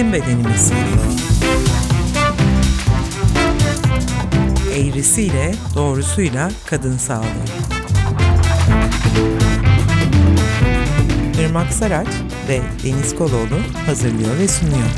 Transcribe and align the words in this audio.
bizim 0.00 0.12
bedenimiz. 0.12 0.72
Eğrisiyle, 4.76 5.54
doğrusuyla 5.76 6.50
kadın 6.66 6.96
sağlığı. 6.96 7.24
Irmak 11.40 11.72
Saraç 11.72 12.08
ve 12.48 12.60
Deniz 12.84 13.14
Koloğlu 13.14 13.60
hazırlıyor 13.86 14.38
ve 14.38 14.48
sunuyor. 14.48 14.88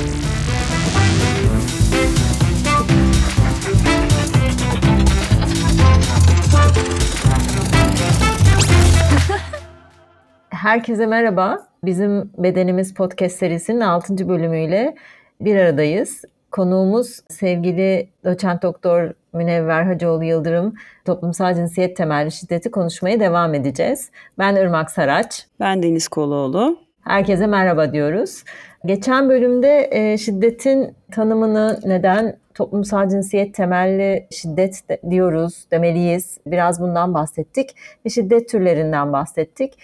Herkese 10.50 11.07
merhaba. 11.07 11.71
Bizim 11.85 12.31
Bedenimiz 12.39 12.95
Podcast 12.95 13.36
serisinin 13.39 13.81
6. 13.81 14.29
bölümüyle 14.29 14.95
bir 15.40 15.57
aradayız. 15.57 16.25
Konuğumuz 16.50 17.21
sevgili 17.29 18.09
doçent 18.25 18.63
doktor 18.63 19.11
Münevver 19.32 19.82
Hacıoğlu 19.82 20.25
Yıldırım 20.25 20.75
toplumsal 21.04 21.54
cinsiyet 21.54 21.96
temelli 21.96 22.32
şiddeti 22.32 22.71
konuşmaya 22.71 23.21
devam 23.21 23.54
edeceğiz. 23.54 24.11
Ben 24.39 24.57
Irmak 24.57 24.90
Saraç. 24.90 25.46
Ben 25.61 25.82
Deniz 25.82 26.09
Koloğlu. 26.09 26.79
Herkese 27.00 27.46
merhaba 27.46 27.93
diyoruz. 27.93 28.45
Geçen 28.87 29.29
bölümde 29.29 29.89
e, 29.93 30.18
şiddetin 30.18 30.95
tanımını 31.11 31.81
neden 31.85 32.37
toplumsal 32.55 33.09
cinsiyet 33.09 33.55
temelli 33.55 34.27
şiddet 34.31 34.83
diyoruz, 35.11 35.64
demeliyiz. 35.70 36.39
Biraz 36.47 36.81
bundan 36.81 37.14
bahsettik 37.14 37.77
ve 38.06 38.11
şiddet 38.11 38.48
türlerinden 38.48 39.12
bahsettik. 39.12 39.78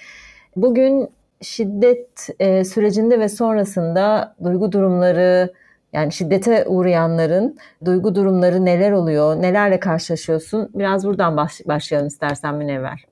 Bugün 0.57 1.09
şiddet 1.43 2.29
e, 2.41 2.65
sürecinde 2.65 3.21
ve 3.21 3.29
sonrasında 3.29 4.35
duygu 4.45 4.73
durumları, 4.73 5.53
yani 5.93 6.13
şiddete 6.13 6.65
uğrayanların 6.67 7.59
duygu 7.85 8.15
durumları 8.15 8.65
neler 8.65 8.93
oluyor, 8.93 9.43
nelerle 9.43 9.81
karşılaşıyorsun? 9.81 10.71
Biraz 10.75 11.05
buradan 11.05 11.37
baş, 11.37 11.61
başlayalım 11.67 12.09
istersen 12.09 12.55
Münevver. 12.55 13.05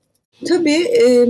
Tabii 0.47 0.83
e, 0.83 1.27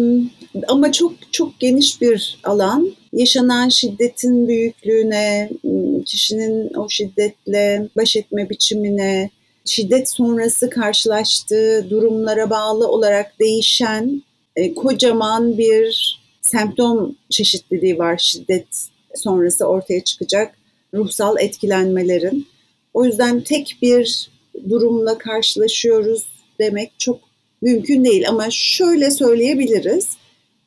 ama 0.67 0.91
çok 0.91 1.13
çok 1.31 1.59
geniş 1.59 2.01
bir 2.01 2.39
alan. 2.43 2.91
Yaşanan 3.13 3.69
şiddetin 3.69 4.47
büyüklüğüne, 4.47 5.49
kişinin 6.05 6.73
o 6.73 6.89
şiddetle 6.89 7.87
baş 7.97 8.15
etme 8.15 8.49
biçimine, 8.49 9.29
şiddet 9.65 10.09
sonrası 10.09 10.69
karşılaştığı 10.69 11.89
durumlara 11.89 12.49
bağlı 12.49 12.87
olarak 12.87 13.39
değişen 13.39 14.21
e, 14.55 14.73
kocaman 14.73 15.57
bir 15.57 16.17
semptom 16.51 17.15
çeşitliliği 17.29 17.97
var 17.97 18.17
şiddet 18.17 18.67
sonrası 19.15 19.65
ortaya 19.65 20.03
çıkacak 20.03 20.55
ruhsal 20.93 21.35
etkilenmelerin. 21.39 22.47
O 22.93 23.05
yüzden 23.05 23.41
tek 23.41 23.77
bir 23.81 24.29
durumla 24.69 25.17
karşılaşıyoruz 25.17 26.25
demek 26.59 26.91
çok 26.97 27.19
mümkün 27.61 28.05
değil 28.05 28.29
ama 28.29 28.47
şöyle 28.51 29.11
söyleyebiliriz. 29.11 30.07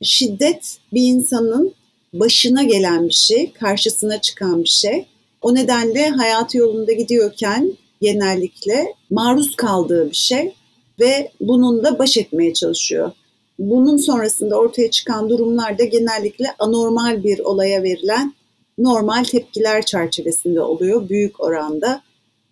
Şiddet 0.02 0.78
bir 0.92 1.02
insanın 1.02 1.74
başına 2.12 2.62
gelen 2.62 3.08
bir 3.08 3.14
şey, 3.14 3.52
karşısına 3.52 4.20
çıkan 4.20 4.64
bir 4.64 4.68
şey. 4.68 5.06
O 5.42 5.54
nedenle 5.54 6.08
hayatı 6.08 6.58
yolunda 6.58 6.92
gidiyorken 6.92 7.72
genellikle 8.00 8.94
maruz 9.10 9.56
kaldığı 9.56 10.10
bir 10.10 10.16
şey 10.16 10.54
ve 11.00 11.30
bununla 11.40 11.98
baş 11.98 12.16
etmeye 12.16 12.54
çalışıyor. 12.54 13.12
Bunun 13.60 13.96
sonrasında 13.96 14.56
ortaya 14.56 14.90
çıkan 14.90 15.30
durumlar 15.30 15.78
da 15.78 15.84
genellikle 15.84 16.46
anormal 16.58 17.24
bir 17.24 17.38
olaya 17.38 17.82
verilen 17.82 18.34
normal 18.78 19.24
tepkiler 19.24 19.82
çerçevesinde 19.82 20.60
oluyor 20.60 21.08
büyük 21.08 21.40
oranda. 21.40 22.02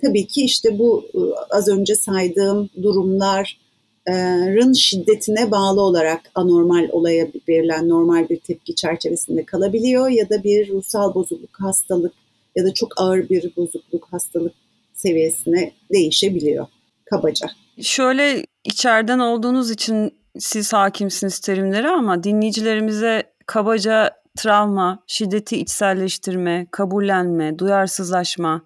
Tabii 0.03 0.27
ki 0.27 0.45
işte 0.45 0.79
bu 0.79 1.05
ıı, 1.15 1.35
az 1.51 1.69
önce 1.69 1.95
saydığım 1.95 2.71
durumların 2.83 4.73
şiddetine 4.73 5.51
bağlı 5.51 5.81
olarak 5.81 6.21
anormal 6.35 6.89
olaya 6.93 7.29
verilen 7.49 7.89
normal 7.89 8.29
bir 8.29 8.41
tepki 8.41 8.75
çerçevesinde 8.75 9.45
kalabiliyor 9.45 10.09
ya 10.09 10.29
da 10.29 10.45
bir 10.45 10.69
ruhsal 10.69 11.15
bozukluk, 11.15 11.61
hastalık 11.61 12.13
ya 12.57 12.65
da 12.65 12.75
çok 12.75 13.01
ağır 13.01 13.29
bir 13.29 13.57
bozukluk, 13.57 14.09
hastalık 14.11 14.53
seviyesine 14.95 15.73
değişebiliyor 15.93 16.67
kabaca. 17.05 17.47
Şöyle 17.81 18.47
içeriden 18.65 19.19
olduğunuz 19.19 19.71
için 19.71 20.13
siz 20.39 20.73
hakimsiniz 20.73 21.39
terimleri 21.39 21.89
ama 21.89 22.25
dinleyicilerimize 22.25 23.23
kabaca 23.47 24.11
travma, 24.37 25.03
şiddeti 25.07 25.57
içselleştirme, 25.57 26.67
kabullenme, 26.71 27.59
duyarsızlaşma, 27.59 28.63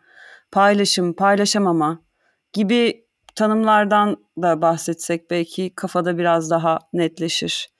paylaşım, 0.52 1.12
paylaşamama 1.12 2.02
gibi 2.52 3.04
tanımlardan 3.34 4.16
da 4.42 4.62
bahsetsek 4.62 5.30
belki 5.30 5.72
kafada 5.74 6.18
biraz 6.18 6.50
daha 6.50 6.78
netleşir. 6.92 7.72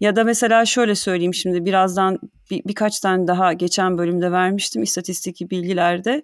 Ya 0.00 0.16
da 0.16 0.24
mesela 0.24 0.64
şöyle 0.66 0.94
söyleyeyim 0.94 1.34
şimdi 1.34 1.64
birazdan 1.64 2.18
bir, 2.50 2.64
birkaç 2.64 3.00
tane 3.00 3.26
daha 3.26 3.52
geçen 3.52 3.98
bölümde 3.98 4.32
vermiştim 4.32 4.82
istatistik 4.82 5.50
bilgilerde. 5.50 6.22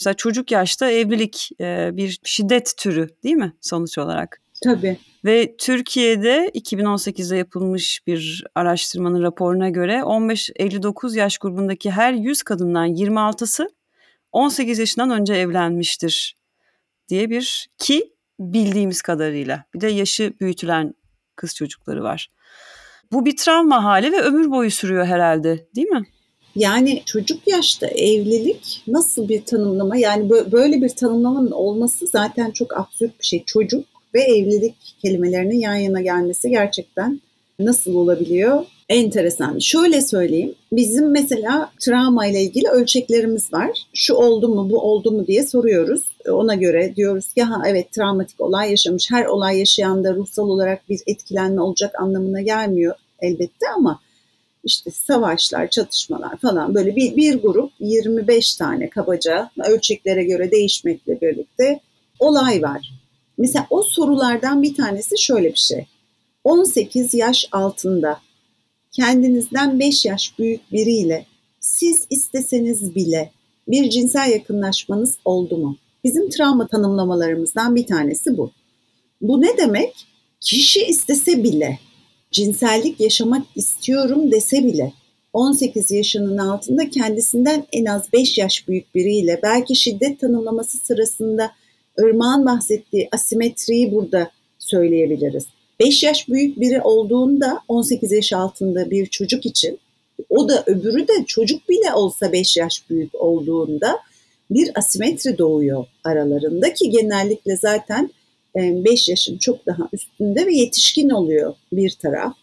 Mesela 0.00 0.14
çocuk 0.14 0.50
yaşta 0.50 0.90
evlilik 0.90 1.50
e, 1.60 1.90
bir 1.92 2.20
şiddet 2.24 2.74
türü 2.78 3.08
değil 3.22 3.36
mi 3.36 3.52
sonuç 3.60 3.98
olarak? 3.98 4.45
Tabii. 4.64 4.98
Ve 5.24 5.56
Türkiye'de 5.56 6.50
2018'de 6.54 7.36
yapılmış 7.36 8.02
bir 8.06 8.44
araştırmanın 8.54 9.22
raporuna 9.22 9.70
göre 9.70 9.92
15-59 9.92 11.18
yaş 11.18 11.38
grubundaki 11.38 11.90
her 11.90 12.12
100 12.12 12.42
kadından 12.42 12.88
26'sı 12.88 13.70
18 14.32 14.78
yaşından 14.78 15.10
önce 15.10 15.34
evlenmiştir 15.34 16.36
diye 17.08 17.30
bir 17.30 17.68
ki 17.78 18.12
bildiğimiz 18.40 19.02
kadarıyla. 19.02 19.64
Bir 19.74 19.80
de 19.80 19.88
yaşı 19.88 20.32
büyütülen 20.40 20.94
kız 21.36 21.54
çocukları 21.54 22.02
var. 22.02 22.30
Bu 23.12 23.26
bir 23.26 23.36
travma 23.36 23.84
hali 23.84 24.12
ve 24.12 24.20
ömür 24.20 24.50
boyu 24.50 24.70
sürüyor 24.70 25.06
herhalde 25.06 25.66
değil 25.74 25.88
mi? 25.88 26.06
Yani 26.56 27.02
çocuk 27.06 27.48
yaşta 27.48 27.86
evlilik 27.86 28.82
nasıl 28.86 29.28
bir 29.28 29.44
tanımlama? 29.44 29.96
Yani 29.96 30.30
böyle 30.30 30.82
bir 30.82 30.88
tanımlamanın 30.88 31.50
olması 31.50 32.06
zaten 32.06 32.50
çok 32.50 32.76
absürt 32.76 33.20
bir 33.20 33.24
şey. 33.24 33.44
Çocuk 33.44 33.95
ve 34.16 34.22
evlilik 34.22 34.96
kelimelerinin 35.02 35.58
yan 35.58 35.76
yana 35.76 36.00
gelmesi 36.00 36.50
gerçekten 36.50 37.20
nasıl 37.58 37.94
olabiliyor? 37.94 38.64
Enteresan. 38.88 39.58
Şöyle 39.58 40.02
söyleyeyim. 40.02 40.54
Bizim 40.72 41.10
mesela 41.10 41.70
travma 41.80 42.26
ile 42.26 42.42
ilgili 42.42 42.68
ölçeklerimiz 42.68 43.52
var. 43.52 43.86
Şu 43.94 44.14
oldu 44.14 44.48
mu, 44.48 44.70
bu 44.70 44.80
oldu 44.80 45.12
mu 45.12 45.26
diye 45.26 45.46
soruyoruz. 45.46 46.02
Ona 46.28 46.54
göre 46.54 46.96
diyoruz 46.96 47.32
ki 47.32 47.42
ha 47.42 47.62
evet 47.66 47.92
travmatik 47.92 48.40
olay 48.40 48.70
yaşamış. 48.70 49.10
Her 49.10 49.24
olay 49.24 49.58
yaşayanda 49.58 50.14
ruhsal 50.14 50.48
olarak 50.48 50.88
bir 50.88 51.00
etkilenme 51.06 51.60
olacak 51.60 52.00
anlamına 52.00 52.40
gelmiyor 52.40 52.94
elbette 53.20 53.66
ama 53.76 54.00
işte 54.64 54.90
savaşlar, 54.90 55.70
çatışmalar 55.70 56.36
falan 56.36 56.74
böyle 56.74 56.96
bir, 56.96 57.16
bir 57.16 57.42
grup 57.42 57.72
25 57.80 58.54
tane 58.56 58.90
kabaca 58.90 59.50
ölçeklere 59.68 60.24
göre 60.24 60.50
değişmekle 60.50 61.20
birlikte 61.20 61.80
olay 62.18 62.62
var. 62.62 62.95
Mesela 63.38 63.66
o 63.70 63.82
sorulardan 63.82 64.62
bir 64.62 64.74
tanesi 64.74 65.22
şöyle 65.22 65.48
bir 65.48 65.58
şey. 65.58 65.86
18 66.44 67.14
yaş 67.14 67.48
altında 67.52 68.20
kendinizden 68.92 69.80
5 69.80 70.04
yaş 70.04 70.38
büyük 70.38 70.72
biriyle 70.72 71.26
siz 71.60 72.06
isteseniz 72.10 72.94
bile 72.94 73.30
bir 73.68 73.90
cinsel 73.90 74.30
yakınlaşmanız 74.30 75.18
oldu 75.24 75.56
mu? 75.56 75.76
Bizim 76.04 76.30
travma 76.30 76.66
tanımlamalarımızdan 76.66 77.76
bir 77.76 77.86
tanesi 77.86 78.36
bu. 78.36 78.50
Bu 79.20 79.40
ne 79.40 79.58
demek? 79.58 80.06
Kişi 80.40 80.84
istese 80.84 81.44
bile, 81.44 81.78
cinsellik 82.30 83.00
yaşamak 83.00 83.46
istiyorum 83.54 84.30
dese 84.30 84.64
bile 84.64 84.92
18 85.32 85.90
yaşının 85.90 86.38
altında 86.38 86.90
kendisinden 86.90 87.66
en 87.72 87.84
az 87.84 88.12
5 88.12 88.38
yaş 88.38 88.68
büyük 88.68 88.94
biriyle 88.94 89.40
belki 89.42 89.76
şiddet 89.76 90.20
tanımlaması 90.20 90.78
sırasında 90.78 91.52
Irmak'ın 91.98 92.46
bahsettiği 92.46 93.08
asimetriyi 93.12 93.92
burada 93.92 94.30
söyleyebiliriz. 94.58 95.46
5 95.80 96.02
yaş 96.02 96.28
büyük 96.28 96.60
biri 96.60 96.80
olduğunda 96.80 97.60
18 97.68 98.12
yaş 98.12 98.32
altında 98.32 98.90
bir 98.90 99.06
çocuk 99.06 99.46
için 99.46 99.78
o 100.28 100.48
da 100.48 100.64
öbürü 100.66 101.08
de 101.08 101.24
çocuk 101.26 101.68
bile 101.68 101.94
olsa 101.94 102.32
5 102.32 102.56
yaş 102.56 102.90
büyük 102.90 103.14
olduğunda 103.14 103.98
bir 104.50 104.70
asimetri 104.78 105.38
doğuyor 105.38 105.86
aralarında 106.04 106.74
ki 106.74 106.90
genellikle 106.90 107.56
zaten 107.56 108.10
5 108.56 109.08
yaşın 109.08 109.38
çok 109.38 109.66
daha 109.66 109.88
üstünde 109.92 110.46
ve 110.46 110.54
yetişkin 110.54 111.10
oluyor 111.10 111.54
bir 111.72 111.90
taraf. 111.90 112.34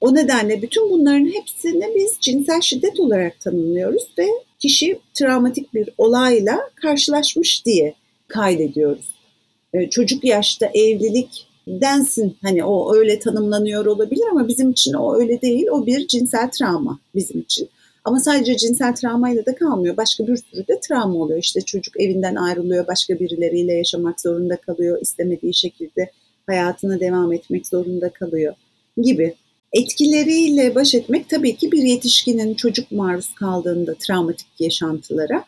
O 0.00 0.14
nedenle 0.14 0.62
bütün 0.62 0.90
bunların 0.90 1.26
hepsini 1.26 1.94
biz 1.94 2.16
cinsel 2.20 2.60
şiddet 2.60 3.00
olarak 3.00 3.40
tanımlıyoruz 3.40 4.02
ve 4.18 4.26
kişi 4.58 4.98
travmatik 5.14 5.74
bir 5.74 5.88
olayla 5.98 6.70
karşılaşmış 6.74 7.66
diye 7.66 7.94
kaydediyoruz. 8.28 9.14
Ee, 9.74 9.90
çocuk 9.90 10.24
yaşta 10.24 10.66
evlilik 10.66 11.46
densin 11.66 12.36
hani 12.42 12.64
o 12.64 12.96
öyle 12.96 13.18
tanımlanıyor 13.18 13.86
olabilir 13.86 14.24
ama 14.30 14.48
bizim 14.48 14.70
için 14.70 14.92
o 14.92 15.16
öyle 15.16 15.40
değil. 15.40 15.66
O 15.72 15.86
bir 15.86 16.06
cinsel 16.06 16.50
travma 16.50 17.00
bizim 17.14 17.40
için. 17.40 17.68
Ama 18.04 18.20
sadece 18.20 18.56
cinsel 18.56 18.94
travmayla 18.94 19.46
da 19.46 19.54
kalmıyor. 19.54 19.96
Başka 19.96 20.26
bir 20.26 20.36
sürü 20.36 20.68
de 20.68 20.80
travma 20.80 21.18
oluyor. 21.18 21.38
İşte 21.38 21.60
çocuk 21.60 22.00
evinden 22.00 22.34
ayrılıyor, 22.34 22.86
başka 22.86 23.20
birileriyle 23.20 23.72
yaşamak 23.72 24.20
zorunda 24.20 24.56
kalıyor, 24.56 24.98
istemediği 25.00 25.54
şekilde 25.54 26.10
hayatına 26.46 27.00
devam 27.00 27.32
etmek 27.32 27.66
zorunda 27.66 28.08
kalıyor 28.08 28.54
gibi. 28.96 29.34
Etkileriyle 29.72 30.74
baş 30.74 30.94
etmek 30.94 31.30
tabii 31.30 31.56
ki 31.56 31.72
bir 31.72 31.82
yetişkinin 31.82 32.54
çocuk 32.54 32.92
maruz 32.92 33.34
kaldığında 33.34 33.94
travmatik 33.94 34.46
yaşantılara 34.58 35.44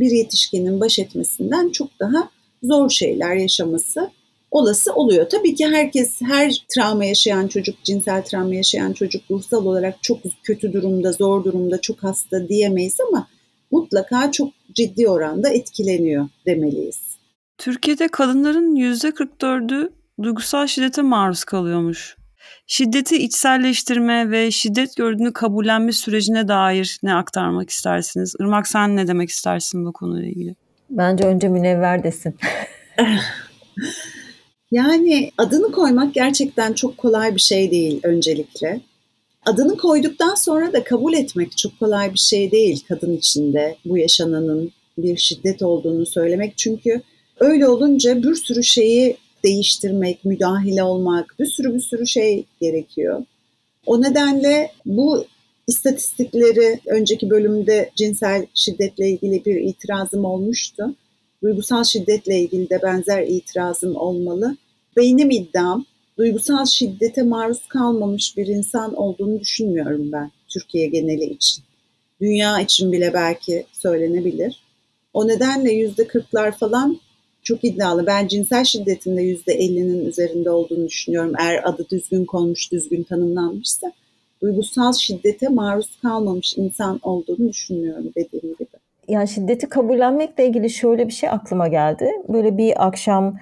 bir 0.00 0.10
yetişkinin 0.10 0.80
baş 0.80 0.98
etmesinden 0.98 1.68
çok 1.68 1.88
daha 2.00 2.30
zor 2.62 2.90
şeyler 2.90 3.36
yaşaması 3.36 4.10
olası 4.50 4.94
oluyor. 4.94 5.28
Tabii 5.28 5.54
ki 5.54 5.66
herkes, 5.66 6.20
her 6.20 6.64
travma 6.68 7.04
yaşayan 7.04 7.48
çocuk, 7.48 7.84
cinsel 7.84 8.24
travma 8.24 8.54
yaşayan 8.54 8.92
çocuk 8.92 9.22
ruhsal 9.30 9.66
olarak 9.66 10.02
çok 10.02 10.18
kötü 10.42 10.72
durumda, 10.72 11.12
zor 11.12 11.44
durumda, 11.44 11.80
çok 11.80 12.02
hasta 12.04 12.48
diyemeyiz 12.48 12.96
ama 13.08 13.28
mutlaka 13.70 14.32
çok 14.32 14.52
ciddi 14.74 15.08
oranda 15.08 15.48
etkileniyor 15.48 16.28
demeliyiz. 16.46 16.98
Türkiye'de 17.58 18.08
kadınların 18.08 18.76
%44'ü 18.76 19.90
duygusal 20.22 20.66
şiddete 20.66 21.02
maruz 21.02 21.44
kalıyormuş. 21.44 22.17
Şiddeti 22.66 23.16
içselleştirme 23.16 24.30
ve 24.30 24.50
şiddet 24.50 24.96
gördüğünü 24.96 25.32
kabullenme 25.32 25.92
sürecine 25.92 26.48
dair 26.48 26.98
ne 27.02 27.14
aktarmak 27.14 27.70
istersiniz? 27.70 28.34
Irmak 28.40 28.68
sen 28.68 28.96
ne 28.96 29.08
demek 29.08 29.30
istersin 29.30 29.84
bu 29.84 29.92
konuyla 29.92 30.28
ilgili? 30.28 30.54
Bence 30.90 31.24
önce 31.24 31.48
münevver 31.48 32.04
desin. 32.04 32.36
yani 34.70 35.30
adını 35.38 35.72
koymak 35.72 36.14
gerçekten 36.14 36.72
çok 36.72 36.98
kolay 36.98 37.34
bir 37.34 37.40
şey 37.40 37.70
değil 37.70 38.00
öncelikle. 38.02 38.80
Adını 39.46 39.76
koyduktan 39.76 40.34
sonra 40.34 40.72
da 40.72 40.84
kabul 40.84 41.12
etmek 41.12 41.56
çok 41.56 41.80
kolay 41.80 42.12
bir 42.12 42.18
şey 42.18 42.50
değil 42.50 42.84
kadın 42.88 43.16
içinde 43.16 43.76
bu 43.84 43.98
yaşananın 43.98 44.72
bir 44.98 45.16
şiddet 45.16 45.62
olduğunu 45.62 46.06
söylemek. 46.06 46.58
Çünkü 46.58 47.02
öyle 47.40 47.68
olunca 47.68 48.22
bir 48.22 48.34
sürü 48.34 48.62
şeyi 48.62 49.16
değiştirmek, 49.44 50.24
müdahale 50.24 50.82
olmak, 50.82 51.34
bir 51.38 51.46
sürü 51.46 51.74
bir 51.74 51.80
sürü 51.80 52.06
şey 52.06 52.44
gerekiyor. 52.60 53.24
O 53.86 54.02
nedenle 54.02 54.70
bu 54.86 55.24
istatistikleri 55.66 56.80
önceki 56.86 57.30
bölümde 57.30 57.90
cinsel 57.96 58.46
şiddetle 58.54 59.08
ilgili 59.10 59.44
bir 59.44 59.60
itirazım 59.60 60.24
olmuştu. 60.24 60.94
Duygusal 61.42 61.84
şiddetle 61.84 62.40
ilgili 62.40 62.70
de 62.70 62.80
benzer 62.82 63.22
itirazım 63.22 63.96
olmalı. 63.96 64.56
Benim 64.96 65.30
iddiam 65.30 65.84
duygusal 66.18 66.66
şiddete 66.66 67.22
maruz 67.22 67.68
kalmamış 67.68 68.36
bir 68.36 68.46
insan 68.46 68.94
olduğunu 68.94 69.40
düşünmüyorum 69.40 70.12
ben 70.12 70.30
Türkiye 70.48 70.86
geneli 70.86 71.24
için. 71.24 71.64
Dünya 72.20 72.60
için 72.60 72.92
bile 72.92 73.14
belki 73.14 73.66
söylenebilir. 73.72 74.62
O 75.12 75.28
nedenle 75.28 75.72
yüzde 75.72 76.06
kırklar 76.06 76.58
falan 76.58 77.00
çok 77.48 77.64
iddialı. 77.64 78.06
Ben 78.06 78.26
cinsel 78.26 78.64
şiddetin 78.64 79.16
de 79.16 79.22
yüzde 79.22 79.52
ellinin 79.52 80.06
üzerinde 80.06 80.50
olduğunu 80.50 80.86
düşünüyorum. 80.86 81.32
Eğer 81.40 81.60
adı 81.64 81.86
düzgün 81.90 82.24
konmuş, 82.24 82.72
düzgün 82.72 83.02
tanımlanmışsa 83.02 83.92
duygusal 84.42 84.92
şiddete 84.92 85.48
maruz 85.48 85.98
kalmamış 86.02 86.54
insan 86.56 87.00
olduğunu 87.02 87.48
düşünüyorum 87.48 88.04
dediğim 88.16 88.56
gibi. 88.56 88.68
Yani 89.08 89.28
şiddeti 89.28 89.68
kabullenmekle 89.68 90.46
ilgili 90.46 90.70
şöyle 90.70 91.06
bir 91.06 91.12
şey 91.12 91.28
aklıma 91.28 91.68
geldi. 91.68 92.10
Böyle 92.28 92.58
bir 92.58 92.86
akşam 92.86 93.38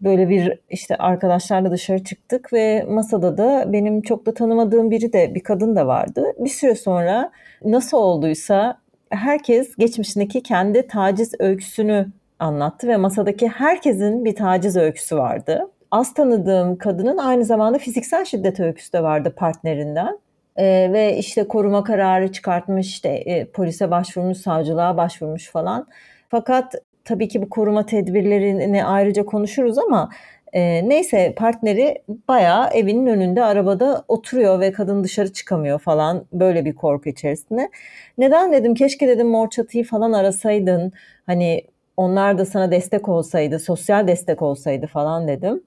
böyle 0.00 0.28
bir 0.28 0.58
işte 0.70 0.96
arkadaşlarla 0.96 1.70
dışarı 1.70 2.04
çıktık 2.04 2.52
ve 2.52 2.84
masada 2.88 3.38
da 3.38 3.72
benim 3.72 4.02
çok 4.02 4.26
da 4.26 4.34
tanımadığım 4.34 4.90
biri 4.90 5.12
de 5.12 5.34
bir 5.34 5.40
kadın 5.40 5.76
da 5.76 5.86
vardı. 5.86 6.24
Bir 6.38 6.50
süre 6.50 6.74
sonra 6.74 7.32
nasıl 7.64 7.96
olduysa 7.96 8.78
herkes 9.10 9.76
geçmişindeki 9.76 10.42
kendi 10.42 10.86
taciz 10.86 11.32
öyküsünü 11.38 12.06
anlattı 12.38 12.88
ve 12.88 12.96
masadaki 12.96 13.48
herkesin 13.48 14.24
bir 14.24 14.34
taciz 14.34 14.76
öyküsü 14.76 15.16
vardı. 15.16 15.70
Az 15.90 16.14
tanıdığım 16.14 16.78
kadının 16.78 17.18
aynı 17.18 17.44
zamanda 17.44 17.78
fiziksel 17.78 18.24
şiddet 18.24 18.60
öyküsü 18.60 18.92
de 18.92 19.02
vardı 19.02 19.34
partnerinden. 19.36 20.18
Ee, 20.56 20.90
ve 20.92 21.16
işte 21.16 21.48
koruma 21.48 21.84
kararı 21.84 22.32
çıkartmış, 22.32 22.86
işte 22.86 23.08
e, 23.08 23.44
polise 23.44 23.90
başvurmuş, 23.90 24.38
savcılığa 24.38 24.96
başvurmuş 24.96 25.50
falan. 25.50 25.86
Fakat 26.28 26.74
tabii 27.04 27.28
ki 27.28 27.42
bu 27.42 27.48
koruma 27.48 27.86
tedbirlerini 27.86 28.84
ayrıca 28.84 29.24
konuşuruz 29.24 29.78
ama 29.78 30.10
e, 30.52 30.88
neyse 30.88 31.34
partneri 31.36 32.02
bayağı 32.28 32.70
evinin 32.70 33.06
önünde 33.06 33.44
arabada 33.44 34.04
oturuyor 34.08 34.60
ve 34.60 34.72
kadın 34.72 35.04
dışarı 35.04 35.32
çıkamıyor 35.32 35.78
falan 35.78 36.24
böyle 36.32 36.64
bir 36.64 36.74
korku 36.74 37.08
içerisinde. 37.08 37.70
Neden 38.18 38.52
dedim 38.52 38.74
keşke 38.74 39.08
dedim 39.08 39.28
mor 39.28 39.50
çatıyı 39.50 39.84
falan 39.84 40.12
arasaydın 40.12 40.92
hani 41.26 41.64
onlar 41.96 42.38
da 42.38 42.44
sana 42.44 42.70
destek 42.70 43.08
olsaydı, 43.08 43.58
sosyal 43.58 44.08
destek 44.08 44.42
olsaydı 44.42 44.86
falan 44.86 45.28
dedim. 45.28 45.62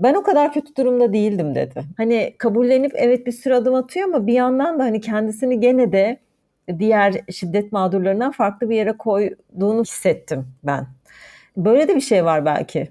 Ben 0.00 0.14
o 0.14 0.22
kadar 0.22 0.52
kötü 0.52 0.76
durumda 0.76 1.12
değildim 1.12 1.54
dedi. 1.54 1.82
Hani 1.96 2.34
kabullenip 2.38 2.92
evet 2.94 3.26
bir 3.26 3.32
sürü 3.32 3.54
adım 3.54 3.74
atıyor 3.74 4.08
ama 4.08 4.26
bir 4.26 4.32
yandan 4.32 4.78
da 4.78 4.84
hani 4.84 5.00
kendisini 5.00 5.60
gene 5.60 5.92
de 5.92 6.20
diğer 6.78 7.14
şiddet 7.32 7.72
mağdurlarından 7.72 8.30
farklı 8.30 8.70
bir 8.70 8.76
yere 8.76 8.96
koyduğunu 8.96 9.82
hissettim 9.82 10.46
ben. 10.64 10.86
Böyle 11.56 11.88
de 11.88 11.96
bir 11.96 12.00
şey 12.00 12.24
var 12.24 12.44
belki. 12.44 12.88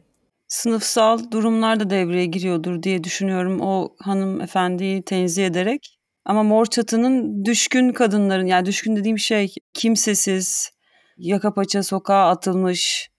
Sınıfsal 0.48 1.32
durumlar 1.32 1.80
da 1.80 1.90
devreye 1.90 2.26
giriyordur 2.26 2.84
diye 2.84 3.04
düşünüyorum 3.04 3.62
o 3.62 3.96
hanımefendiyi 4.00 5.02
tenzih 5.02 5.46
ederek. 5.46 6.00
Ama 6.26 6.44
mor 6.44 6.66
çatının 6.66 7.46
düşkün 7.46 7.94
kadınların 7.94 8.46
yani 8.46 8.66
düşkün 8.66 8.96
dediğim 8.96 9.20
şey 9.20 9.54
kimsesiz, 9.74 10.72
yaka 11.18 11.54
paça 11.54 11.84
sokağa 11.84 12.30
atılmış 12.30 13.10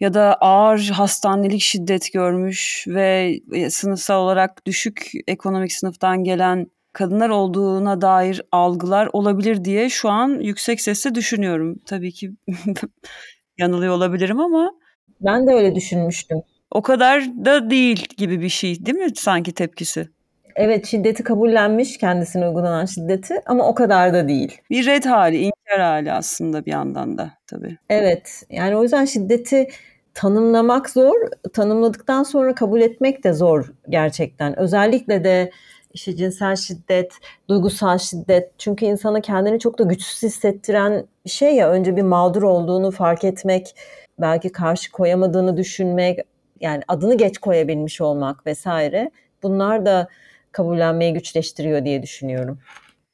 ya 0.00 0.14
da 0.14 0.34
ağır 0.34 0.80
hastanelik 0.80 1.60
şiddet 1.60 2.12
görmüş 2.12 2.84
ve 2.88 3.40
e, 3.52 3.70
sınıfsal 3.70 4.24
olarak 4.24 4.66
düşük 4.66 5.10
ekonomik 5.26 5.72
sınıftan 5.72 6.24
gelen 6.24 6.66
kadınlar 6.92 7.28
olduğuna 7.28 8.00
dair 8.00 8.42
algılar 8.52 9.08
olabilir 9.12 9.64
diye 9.64 9.88
şu 9.88 10.08
an 10.08 10.28
yüksek 10.40 10.80
sesle 10.80 11.14
düşünüyorum. 11.14 11.78
Tabii 11.86 12.12
ki 12.12 12.32
yanılıyor 13.58 13.94
olabilirim 13.94 14.40
ama 14.40 14.72
ben 15.20 15.46
de 15.46 15.50
öyle 15.50 15.74
düşünmüştüm. 15.74 16.42
O 16.70 16.82
kadar 16.82 17.24
da 17.24 17.70
değil 17.70 18.06
gibi 18.16 18.40
bir 18.40 18.48
şey 18.48 18.86
değil 18.86 18.98
mi 18.98 19.10
sanki 19.14 19.52
tepkisi? 19.52 20.08
Evet 20.56 20.86
şiddeti 20.86 21.22
kabullenmiş 21.22 21.98
kendisine 21.98 22.48
uygulanan 22.48 22.84
şiddeti 22.84 23.34
ama 23.46 23.68
o 23.68 23.74
kadar 23.74 24.14
da 24.14 24.28
değil. 24.28 24.60
Bir 24.70 24.86
red 24.86 25.04
hali, 25.04 25.38
inkar 25.38 25.80
hali 25.80 26.12
aslında 26.12 26.66
bir 26.66 26.70
yandan 26.70 27.18
da 27.18 27.30
tabii. 27.46 27.76
Evet 27.90 28.42
yani 28.50 28.76
o 28.76 28.82
yüzden 28.82 29.04
şiddeti 29.04 29.68
tanımlamak 30.14 30.90
zor, 30.90 31.14
tanımladıktan 31.52 32.22
sonra 32.22 32.54
kabul 32.54 32.80
etmek 32.80 33.24
de 33.24 33.32
zor 33.32 33.72
gerçekten. 33.88 34.58
Özellikle 34.58 35.24
de 35.24 35.50
işte 35.94 36.16
cinsel 36.16 36.56
şiddet, 36.56 37.12
duygusal 37.48 37.98
şiddet. 37.98 38.50
Çünkü 38.58 38.84
insana 38.84 39.20
kendini 39.20 39.58
çok 39.58 39.78
da 39.78 39.82
güçsüz 39.82 40.22
hissettiren 40.22 41.06
bir 41.24 41.30
şey 41.30 41.54
ya. 41.54 41.70
Önce 41.70 41.96
bir 41.96 42.02
mağdur 42.02 42.42
olduğunu 42.42 42.90
fark 42.90 43.24
etmek, 43.24 43.74
belki 44.18 44.52
karşı 44.52 44.92
koyamadığını 44.92 45.56
düşünmek, 45.56 46.18
yani 46.60 46.82
adını 46.88 47.16
geç 47.16 47.38
koyabilmiş 47.38 48.00
olmak 48.00 48.46
vesaire. 48.46 49.10
Bunlar 49.42 49.86
da 49.86 50.08
kabullenmeyi 50.52 51.12
güçleştiriyor 51.12 51.84
diye 51.84 52.02
düşünüyorum. 52.02 52.58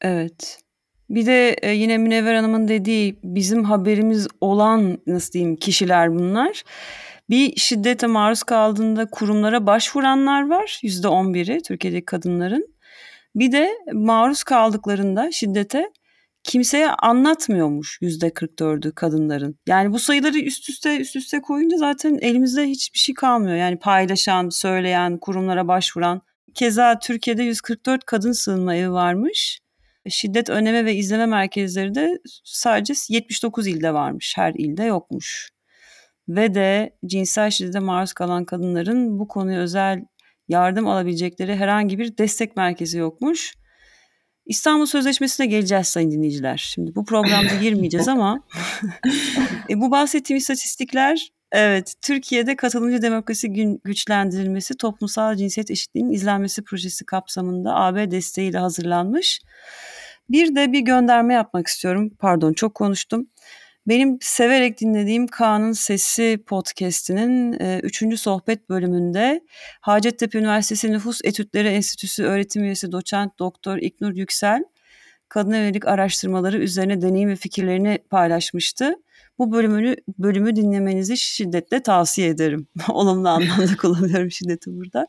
Evet. 0.01 0.59
Bir 1.11 1.27
de 1.27 1.57
e, 1.63 1.71
yine 1.71 1.99
Münevver 1.99 2.35
Hanım'ın 2.35 2.69
dediği 2.69 3.19
bizim 3.25 3.65
haberimiz 3.65 4.29
olan 4.41 4.99
nasıl 5.07 5.33
diyeyim 5.33 5.57
kişiler 5.57 6.15
bunlar. 6.15 6.63
Bir 7.31 7.57
şiddete 7.57 8.07
maruz 8.07 8.43
kaldığında 8.43 9.07
kurumlara 9.07 9.67
başvuranlar 9.67 10.49
var. 10.49 10.81
Yüzde 10.83 11.09
on 11.09 11.35
biri 11.35 11.63
Türkiye'deki 11.63 12.05
kadınların. 12.05 12.75
Bir 13.35 13.53
de 13.53 13.71
maruz 13.93 14.43
kaldıklarında 14.45 15.33
şiddete 15.33 15.91
kimseye 16.45 16.91
anlatmıyormuş 16.91 17.99
yüzde 18.01 18.29
44'ü 18.29 18.93
kadınların. 18.93 19.59
Yani 19.67 19.93
bu 19.93 19.99
sayıları 19.99 20.39
üst 20.39 20.69
üste 20.69 20.97
üst 20.97 21.17
üste 21.17 21.41
koyunca 21.41 21.77
zaten 21.77 22.19
elimizde 22.21 22.65
hiçbir 22.65 22.99
şey 22.99 23.15
kalmıyor. 23.15 23.57
Yani 23.57 23.79
paylaşan, 23.79 24.49
söyleyen, 24.49 25.19
kurumlara 25.19 25.69
başvuran. 25.69 26.23
Keza 26.59 26.99
Türkiye'de 26.99 27.43
144 27.43 28.05
kadın 28.05 28.33
sığınma 28.33 28.75
evi 28.75 28.93
varmış. 28.93 29.61
Şiddet 30.09 30.51
önleme 30.51 30.85
ve 30.85 30.95
izleme 30.95 31.27
merkezleri 31.27 31.95
de 31.95 32.19
sadece 32.45 32.95
79 33.09 33.67
ilde 33.67 33.95
varmış. 33.95 34.33
Her 34.37 34.55
ilde 34.55 34.85
yokmuş. 34.85 35.51
Ve 36.29 36.55
de 36.55 36.97
cinsel 37.07 37.51
şiddete 37.51 37.79
maruz 37.79 38.13
kalan 38.13 38.45
kadınların 38.45 39.19
bu 39.19 39.29
konuya 39.29 39.61
özel 39.61 40.05
yardım 40.49 40.87
alabilecekleri 40.87 41.57
herhangi 41.57 41.99
bir 41.99 42.19
destek 42.19 42.57
merkezi 42.57 42.99
yokmuş. 42.99 43.55
İstanbul 44.47 44.87
Sözleşmesi'ne 44.87 45.47
geleceğiz 45.47 45.89
sayın 45.89 46.11
dinleyiciler. 46.11 46.57
Şimdi 46.57 46.95
bu 46.95 47.05
programda 47.05 47.55
girmeyeceğiz 47.61 48.09
ama 48.09 48.41
e, 49.71 49.81
bu 49.81 49.91
bahsettiğim 49.91 50.39
istatistikler 50.39 51.29
evet 51.53 51.95
Türkiye'de 52.03 52.57
katılımcı 52.57 53.03
demokrasi 53.03 53.53
güçlendirilmesi 53.85 54.77
toplumsal 54.77 55.37
cinsiyet 55.37 55.71
eşitliğinin 55.71 56.11
izlenmesi 56.11 56.65
projesi 56.65 57.05
kapsamında 57.05 57.75
AB 57.75 58.11
desteğiyle 58.11 58.59
hazırlanmış. 58.59 59.41
Bir 60.31 60.55
de 60.55 60.73
bir 60.73 60.81
gönderme 60.81 61.35
yapmak 61.35 61.67
istiyorum. 61.67 62.11
Pardon 62.19 62.53
çok 62.53 62.75
konuştum. 62.75 63.27
Benim 63.89 64.19
severek 64.21 64.81
dinlediğim 64.81 65.27
Kaan'ın 65.27 65.73
Sesi 65.73 66.45
podcast'inin 66.47 67.53
3. 67.83 68.03
E, 68.03 68.17
sohbet 68.17 68.69
bölümünde 68.69 69.41
Hacettepe 69.81 70.39
Üniversitesi 70.39 70.93
Nüfus 70.93 71.21
Etütleri 71.25 71.69
Enstitüsü 71.69 72.25
öğretim 72.25 72.65
üyesi 72.65 72.93
doçent 72.93 73.39
doktor 73.39 73.79
İknur 73.79 74.13
Yüksel 74.13 74.65
kadın 75.29 75.53
evlilik 75.53 75.87
araştırmaları 75.87 76.59
üzerine 76.59 77.03
deneyim 77.03 77.29
ve 77.29 77.37
fikirlerini 77.37 77.99
paylaşmıştı. 78.11 78.95
Bu 79.39 79.53
bölümünü 79.53 79.97
bölümü 80.19 80.57
dinlemenizi 80.57 81.17
şiddetle 81.17 81.83
tavsiye 81.83 82.29
ederim. 82.29 82.67
Olumlu 82.89 83.29
anlamda 83.29 83.77
kullanıyorum 83.81 84.31
şiddeti 84.31 84.77
burada. 84.77 85.07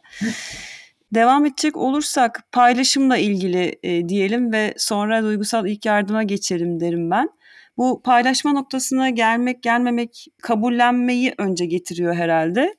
Devam 1.14 1.46
edecek 1.46 1.78
olursak 1.78 2.44
paylaşımla 2.52 3.18
ilgili 3.18 3.80
e, 3.84 4.10
diyelim 4.10 4.52
ve 4.52 4.74
sonra 4.78 5.24
duygusal 5.24 5.68
ilk 5.68 5.86
yardıma 5.86 6.24
geçelim 6.24 6.80
derim 6.80 7.12
ben. 7.12 7.30
Bu 7.78 8.02
paylaşma 8.02 8.54
noktasına 8.54 9.10
gelmek 9.10 9.64
gelmemek 9.64 10.28
kabullenmeyi 10.42 11.34
önce 11.38 11.66
getiriyor 11.66 12.16
herhalde. 12.16 12.76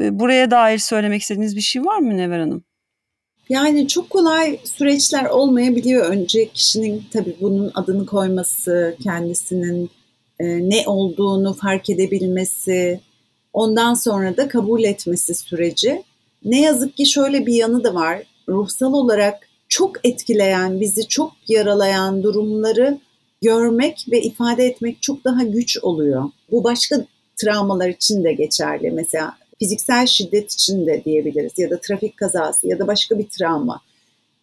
E, 0.00 0.18
buraya 0.18 0.50
dair 0.50 0.78
söylemek 0.78 1.22
istediğiniz 1.22 1.56
bir 1.56 1.60
şey 1.60 1.84
var 1.84 1.98
mı 1.98 2.16
Never 2.16 2.38
Hanım? 2.38 2.64
Yani 3.48 3.88
çok 3.88 4.10
kolay 4.10 4.58
süreçler 4.64 5.24
olmayabiliyor. 5.24 6.06
Önce 6.06 6.48
kişinin 6.48 7.04
tabii 7.12 7.36
bunun 7.40 7.70
adını 7.74 8.06
koyması, 8.06 8.96
kendisinin 9.02 9.90
e, 10.40 10.44
ne 10.70 10.82
olduğunu 10.86 11.54
fark 11.54 11.90
edebilmesi, 11.90 13.00
ondan 13.52 13.94
sonra 13.94 14.36
da 14.36 14.48
kabul 14.48 14.84
etmesi 14.84 15.34
süreci. 15.34 16.02
Ne 16.44 16.60
yazık 16.60 16.96
ki 16.96 17.06
şöyle 17.06 17.46
bir 17.46 17.54
yanı 17.54 17.84
da 17.84 17.94
var. 17.94 18.22
Ruhsal 18.48 18.92
olarak 18.92 19.48
çok 19.68 20.06
etkileyen, 20.06 20.80
bizi 20.80 21.08
çok 21.08 21.32
yaralayan 21.48 22.22
durumları 22.22 22.98
görmek 23.42 24.06
ve 24.10 24.22
ifade 24.22 24.64
etmek 24.64 25.02
çok 25.02 25.24
daha 25.24 25.42
güç 25.42 25.78
oluyor. 25.82 26.24
Bu 26.50 26.64
başka 26.64 27.06
travmalar 27.36 27.88
için 27.88 28.24
de 28.24 28.32
geçerli. 28.32 28.90
Mesela 28.90 29.36
fiziksel 29.58 30.06
şiddet 30.06 30.52
için 30.52 30.86
de 30.86 31.02
diyebiliriz 31.04 31.52
ya 31.58 31.70
da 31.70 31.80
trafik 31.80 32.16
kazası 32.16 32.68
ya 32.68 32.78
da 32.78 32.86
başka 32.86 33.18
bir 33.18 33.28
travma. 33.28 33.80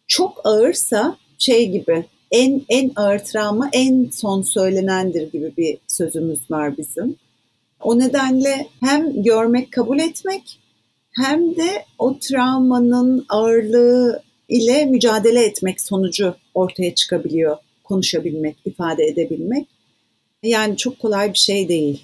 Çok 0.07 0.41
ağırsa 0.43 1.17
şey 1.37 1.69
gibi 1.69 2.05
en 2.31 2.61
en 2.69 2.91
ağır 2.95 3.19
travma 3.19 3.69
en 3.73 4.09
son 4.11 4.41
söylenendir 4.41 5.31
gibi 5.31 5.53
bir 5.57 5.77
sözümüz 5.87 6.51
var 6.51 6.77
bizim. 6.77 7.15
O 7.81 7.99
nedenle 7.99 8.67
hem 8.79 9.23
görmek, 9.23 9.71
kabul 9.71 9.99
etmek 9.99 10.59
hem 11.11 11.55
de 11.55 11.85
o 11.99 12.19
travmanın 12.19 13.25
ağırlığı 13.29 14.23
ile 14.49 14.85
mücadele 14.85 15.45
etmek 15.45 15.81
sonucu 15.81 16.35
ortaya 16.53 16.95
çıkabiliyor. 16.95 17.57
Konuşabilmek, 17.83 18.57
ifade 18.65 19.03
edebilmek. 19.03 19.67
Yani 20.43 20.77
çok 20.77 20.99
kolay 20.99 21.33
bir 21.33 21.37
şey 21.37 21.69
değil 21.69 22.03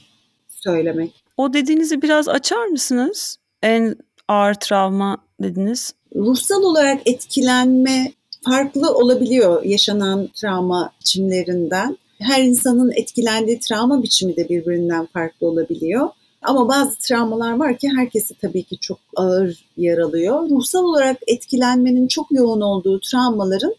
söylemek. 0.49 1.11
O 1.37 1.53
dediğinizi 1.53 2.01
biraz 2.01 2.27
açar 2.27 2.65
mısınız? 2.65 3.37
En 3.63 3.95
ağır 4.27 4.53
travma 4.53 5.17
dediniz. 5.41 5.93
Ruhsal 6.15 6.63
olarak 6.63 7.01
etkilenme 7.05 8.11
farklı 8.49 8.93
olabiliyor 8.93 9.63
yaşanan 9.63 10.29
travma 10.35 10.91
biçimlerinden. 11.01 11.97
Her 12.19 12.43
insanın 12.43 12.91
etkilendiği 12.95 13.59
travma 13.59 14.03
biçimi 14.03 14.35
de 14.35 14.49
birbirinden 14.49 15.05
farklı 15.05 15.47
olabiliyor. 15.47 16.09
Ama 16.41 16.67
bazı 16.67 16.99
travmalar 16.99 17.53
var 17.53 17.77
ki 17.77 17.89
herkesi 17.97 18.33
tabii 18.41 18.63
ki 18.63 18.77
çok 18.81 18.99
ağır 19.15 19.65
yaralıyor. 19.77 20.49
Ruhsal 20.49 20.83
olarak 20.83 21.17
etkilenmenin 21.27 22.07
çok 22.07 22.31
yoğun 22.31 22.61
olduğu 22.61 22.99
travmaların 22.99 23.75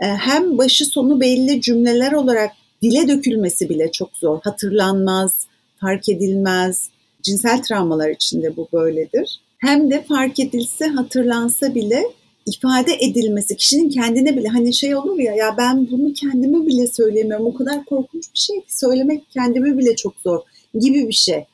e, 0.00 0.06
hem 0.06 0.58
başı 0.58 0.84
sonu 0.86 1.20
belli 1.20 1.60
cümleler 1.60 2.12
olarak 2.12 2.50
dile 2.82 3.08
dökülmesi 3.08 3.68
bile 3.68 3.92
çok 3.92 4.16
zor. 4.16 4.40
Hatırlanmaz, 4.42 5.46
fark 5.76 6.08
edilmez. 6.08 6.88
Cinsel 7.22 7.62
travmalar 7.62 8.10
içinde 8.10 8.56
bu 8.56 8.68
böyledir. 8.72 9.40
Hem 9.58 9.90
de 9.90 10.02
fark 10.02 10.40
edilse, 10.40 10.86
hatırlansa 10.86 11.74
bile 11.74 12.02
ifade 12.46 12.94
edilmesi, 13.00 13.56
kişinin 13.56 13.90
kendine 13.90 14.36
bile 14.36 14.48
hani 14.48 14.74
şey 14.74 14.96
olur 14.96 15.18
ya 15.18 15.34
ya 15.34 15.54
ben 15.58 15.90
bunu 15.90 16.12
kendime 16.12 16.66
bile 16.66 16.86
söyleyemiyorum. 16.86 17.46
O 17.46 17.54
kadar 17.54 17.84
korkunç 17.84 18.24
bir 18.34 18.38
şey 18.38 18.56
ki 18.56 18.78
söylemek 18.78 19.30
kendime 19.30 19.78
bile 19.78 19.96
çok 19.96 20.14
zor 20.24 20.40
gibi 20.74 21.08
bir 21.08 21.12
şey. 21.12 21.44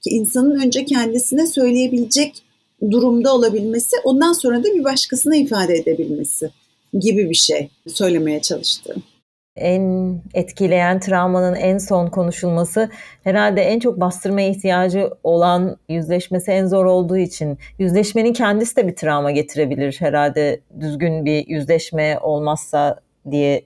Ki 0.00 0.10
insanın 0.10 0.60
önce 0.60 0.84
kendisine 0.84 1.46
söyleyebilecek 1.46 2.42
durumda 2.90 3.34
olabilmesi, 3.34 3.96
ondan 4.04 4.32
sonra 4.32 4.64
da 4.64 4.74
bir 4.74 4.84
başkasına 4.84 5.36
ifade 5.36 5.74
edebilmesi 5.74 6.50
gibi 7.00 7.30
bir 7.30 7.34
şey 7.34 7.68
söylemeye 7.86 8.42
çalıştım 8.42 9.02
en 9.56 10.20
etkileyen 10.34 11.00
travmanın 11.00 11.54
en 11.54 11.78
son 11.78 12.06
konuşulması 12.06 12.90
herhalde 13.24 13.62
en 13.62 13.78
çok 13.80 14.00
bastırmaya 14.00 14.48
ihtiyacı 14.48 15.10
olan 15.22 15.76
yüzleşmesi 15.88 16.50
en 16.50 16.66
zor 16.66 16.84
olduğu 16.84 17.16
için 17.16 17.58
yüzleşmenin 17.78 18.32
kendisi 18.32 18.76
de 18.76 18.88
bir 18.88 18.96
travma 18.96 19.30
getirebilir 19.30 19.96
herhalde 19.98 20.60
düzgün 20.80 21.24
bir 21.24 21.46
yüzleşme 21.46 22.18
olmazsa 22.18 23.00
diye 23.30 23.64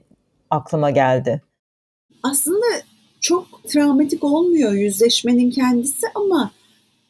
aklıma 0.49 0.91
geldi. 0.91 1.41
Aslında 2.23 2.65
çok 3.21 3.63
travmatik 3.67 4.23
olmuyor 4.23 4.73
yüzleşmenin 4.73 5.51
kendisi 5.51 6.07
ama 6.15 6.51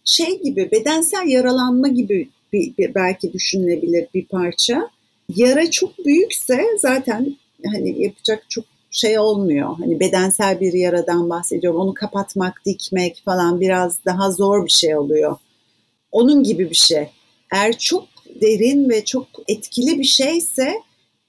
şey 0.06 0.42
gibi 0.42 0.70
bedensel 0.72 1.28
yaralanma 1.28 1.88
gibi 1.88 2.30
bir, 2.54 2.78
bir 2.78 2.96
belki 2.96 3.34
düşünülebilir 3.34 4.08
bir 4.14 4.26
parça. 4.26 4.90
Yara 5.36 5.72
çok 5.72 6.06
büyükse 6.06 6.66
zaten 6.78 7.36
hani 7.66 8.04
yapacak 8.04 8.50
çok 8.50 8.66
şey 8.92 9.20
olmuyor. 9.20 9.76
Hani 9.80 10.00
bedensel 10.00 10.60
bir 10.60 10.74
yaradan 10.74 11.30
bahsediyorum. 11.30 11.80
Onu 11.80 11.94
kapatmak, 11.94 12.62
dikmek 12.66 13.22
falan 13.26 13.60
biraz 13.60 14.06
daha 14.06 14.32
zor 14.32 14.66
bir 14.66 14.72
şey 14.72 14.98
oluyor. 14.98 15.38
Onun 16.12 16.44
gibi 16.44 16.70
bir 16.70 16.76
şey. 16.76 17.08
Eğer 17.54 17.78
çok 17.78 18.06
derin 18.42 18.90
ve 18.90 19.06
çok 19.06 19.28
etkili 19.48 20.00
bir 20.00 20.04
şeyse 20.04 20.74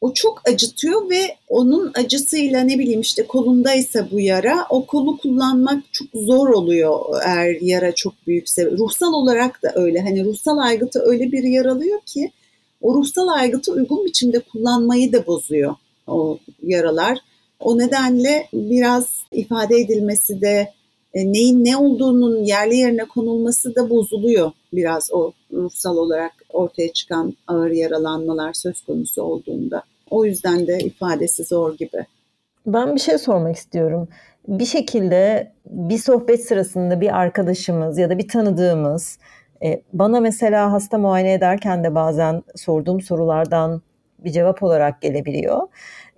o 0.01 0.15
çok 0.15 0.49
acıtıyor 0.49 1.11
ve 1.11 1.37
onun 1.49 1.93
acısıyla 1.95 2.61
ne 2.61 2.79
bileyim 2.79 3.01
işte 3.01 3.27
kolundaysa 3.27 4.09
bu 4.11 4.21
yara 4.21 4.67
o 4.71 4.87
kolu 4.87 5.19
kullanmak 5.19 5.83
çok 5.93 6.09
zor 6.15 6.49
oluyor 6.49 6.99
eğer 7.27 7.57
yara 7.61 7.95
çok 7.95 8.27
büyükse. 8.27 8.71
Ruhsal 8.71 9.13
olarak 9.13 9.63
da 9.63 9.73
öyle. 9.75 10.01
Hani 10.01 10.25
ruhsal 10.25 10.59
aygıtı 10.59 11.01
öyle 11.01 11.33
bir 11.33 11.43
yaralıyor 11.43 12.01
ki 12.07 12.33
o 12.81 12.95
ruhsal 12.95 13.29
aygıtı 13.29 13.73
uygun 13.73 14.05
biçimde 14.05 14.41
kullanmayı 14.41 15.13
da 15.13 15.27
bozuyor 15.27 15.75
o 16.11 16.39
yaralar. 16.63 17.19
O 17.61 17.79
nedenle 17.79 18.49
biraz 18.53 19.07
ifade 19.33 19.77
edilmesi 19.77 20.41
de 20.41 20.73
e, 21.15 21.33
neyin 21.33 21.65
ne 21.65 21.77
olduğunun 21.77 22.45
yerli 22.45 22.77
yerine 22.77 23.05
konulması 23.05 23.75
da 23.75 23.91
bozuluyor 23.91 24.53
biraz 24.73 25.09
o 25.13 25.33
ruhsal 25.53 25.97
olarak 25.97 26.33
ortaya 26.53 26.93
çıkan 26.93 27.35
ağır 27.47 27.71
yaralanmalar 27.71 28.53
söz 28.53 28.81
konusu 28.81 29.23
olduğunda. 29.23 29.83
O 30.11 30.25
yüzden 30.25 30.67
de 30.67 30.79
ifadesi 30.79 31.45
zor 31.45 31.77
gibi. 31.77 32.07
Ben 32.67 32.95
bir 32.95 33.01
şey 33.01 33.19
sormak 33.19 33.57
istiyorum. 33.57 34.09
Bir 34.49 34.65
şekilde 34.65 35.53
bir 35.67 35.99
sohbet 35.99 36.45
sırasında 36.45 37.01
bir 37.01 37.19
arkadaşımız 37.19 37.99
ya 37.99 38.11
da 38.11 38.19
bir 38.19 38.29
tanıdığımız 38.29 39.19
e, 39.63 39.83
bana 39.93 40.21
mesela 40.21 40.73
hasta 40.73 40.99
muayene 40.99 41.33
ederken 41.33 41.85
de 41.85 41.95
bazen 41.95 42.43
sorduğum 42.57 43.01
sorulardan 43.01 43.83
bir 44.25 44.31
cevap 44.31 44.63
olarak 44.63 45.03
gelebiliyor 45.03 45.69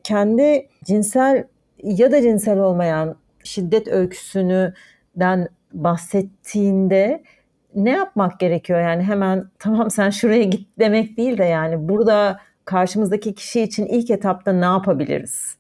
kendi 0.05 0.69
cinsel 0.85 1.45
ya 1.83 2.13
da 2.13 2.23
cinsel 2.23 2.59
olmayan 2.59 3.17
şiddet 3.45 3.89
öyküsünden 3.89 5.49
bahsettiğinde 5.73 7.23
ne 7.75 7.91
yapmak 7.91 8.41
gerekiyor? 8.41 8.81
Yani 8.81 9.03
hemen 9.03 9.45
tamam 9.59 9.91
sen 9.91 10.11
şuraya 10.11 10.43
git 10.43 10.69
demek 10.79 11.17
değil 11.17 11.39
de 11.39 11.45
yani 11.45 11.89
burada 11.89 12.41
karşımızdaki 12.65 13.35
kişi 13.35 13.61
için 13.63 13.87
ilk 13.87 14.11
etapta 14.11 14.53
ne 14.53 14.65
yapabiliriz? 14.65 15.57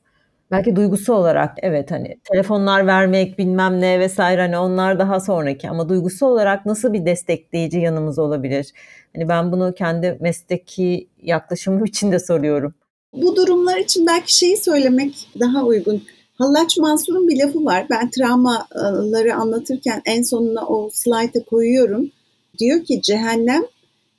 Belki 0.52 0.76
duygusu 0.76 1.14
olarak 1.14 1.58
evet 1.62 1.90
hani 1.90 2.18
telefonlar 2.24 2.86
vermek 2.86 3.38
bilmem 3.38 3.80
ne 3.80 4.00
vesaire 4.00 4.40
hani 4.40 4.58
onlar 4.58 4.98
daha 4.98 5.20
sonraki 5.20 5.70
ama 5.70 5.88
duygusu 5.88 6.26
olarak 6.26 6.66
nasıl 6.66 6.92
bir 6.92 7.06
destekleyici 7.06 7.78
yanımız 7.78 8.18
olabilir? 8.18 8.72
Hani 9.14 9.28
ben 9.28 9.52
bunu 9.52 9.74
kendi 9.74 10.18
mesleki 10.20 11.08
yaklaşımım 11.22 11.84
için 11.84 12.12
de 12.12 12.18
soruyorum. 12.18 12.74
Bu 13.12 13.36
durumlar 13.36 13.78
için 13.78 14.06
belki 14.06 14.38
şeyi 14.38 14.56
söylemek 14.56 15.28
daha 15.40 15.64
uygun. 15.64 16.02
Hallaç 16.38 16.78
Mansur'un 16.78 17.28
bir 17.28 17.38
lafı 17.38 17.64
var. 17.64 17.86
Ben 17.90 18.10
travmaları 18.10 19.34
anlatırken 19.34 20.02
en 20.04 20.22
sonuna 20.22 20.66
o 20.66 20.90
slayta 20.92 21.44
koyuyorum. 21.44 22.10
Diyor 22.58 22.84
ki 22.84 23.02
cehennem 23.02 23.62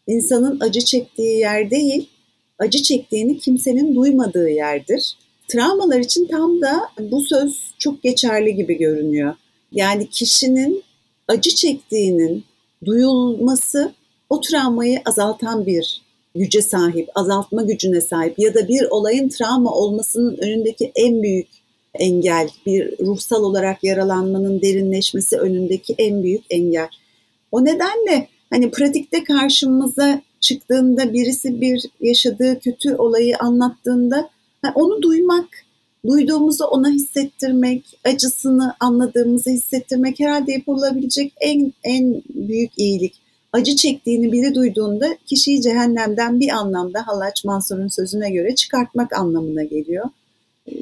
insanın 0.08 0.60
acı 0.60 0.80
çektiği 0.80 1.40
yer 1.40 1.72
değil, 1.72 2.10
acı 2.60 2.84
çektiğini 2.84 3.38
kimsenin 3.38 3.96
duymadığı 3.96 4.50
yerdir. 4.50 5.18
Travmalar 5.48 6.00
için 6.00 6.28
tam 6.28 6.62
da 6.62 6.82
bu 7.00 7.22
söz 7.22 7.74
çok 7.80 8.04
geçerli 8.04 8.56
gibi 8.56 8.78
görünüyor. 8.78 9.36
Yani 9.72 10.10
kişinin 10.10 10.84
acı 11.28 11.50
çektiğinin 11.50 12.44
duyulması 12.86 13.94
o 14.30 14.42
travmayı 14.42 15.02
azaltan 15.06 15.66
bir 15.66 16.02
güce 16.36 16.62
sahip, 16.62 17.10
azaltma 17.16 17.62
gücüne 17.62 18.02
sahip 18.02 18.40
ya 18.40 18.54
da 18.54 18.68
bir 18.68 18.88
olayın 18.90 19.30
travma 19.30 19.74
olmasının 19.74 20.38
önündeki 20.38 20.92
en 20.96 21.24
büyük 21.24 21.48
engel, 21.94 22.50
bir 22.66 23.00
ruhsal 23.00 23.44
olarak 23.44 23.84
yaralanmanın 23.84 24.62
derinleşmesi 24.62 25.38
önündeki 25.38 25.96
en 25.98 26.24
büyük 26.24 26.44
engel. 26.50 26.90
O 27.52 27.66
nedenle 27.66 28.28
hani 28.50 28.72
pratikte 28.72 29.24
karşımıza 29.24 30.22
çıktığında 30.40 31.14
birisi 31.14 31.62
bir 31.62 31.86
yaşadığı 32.02 32.60
kötü 32.60 32.96
olayı 32.96 33.38
anlattığında 33.38 34.30
onu 34.76 35.02
duymak, 35.02 35.48
duyduğumuzu 36.08 36.66
ona 36.66 36.90
hissettirmek, 36.90 38.00
acısını 38.04 38.76
anladığımızı 38.80 39.50
hissettirmek 39.50 40.20
herhalde 40.20 40.52
yapılabilecek 40.52 41.34
en 41.42 41.74
en 41.84 42.22
büyük 42.30 42.72
iyilik. 42.78 43.14
Acı 43.54 43.76
çektiğini 43.76 44.32
biri 44.32 44.56
duyduğunda 44.56 45.18
kişiyi 45.26 45.62
cehennemden 45.62 46.40
bir 46.40 46.50
anlamda 46.50 47.08
Hallaç 47.08 47.46
Mansur'un 47.46 47.88
sözüne 47.88 48.32
göre 48.32 48.56
çıkartmak 48.56 49.14
anlamına 49.14 49.64
geliyor. 49.64 50.10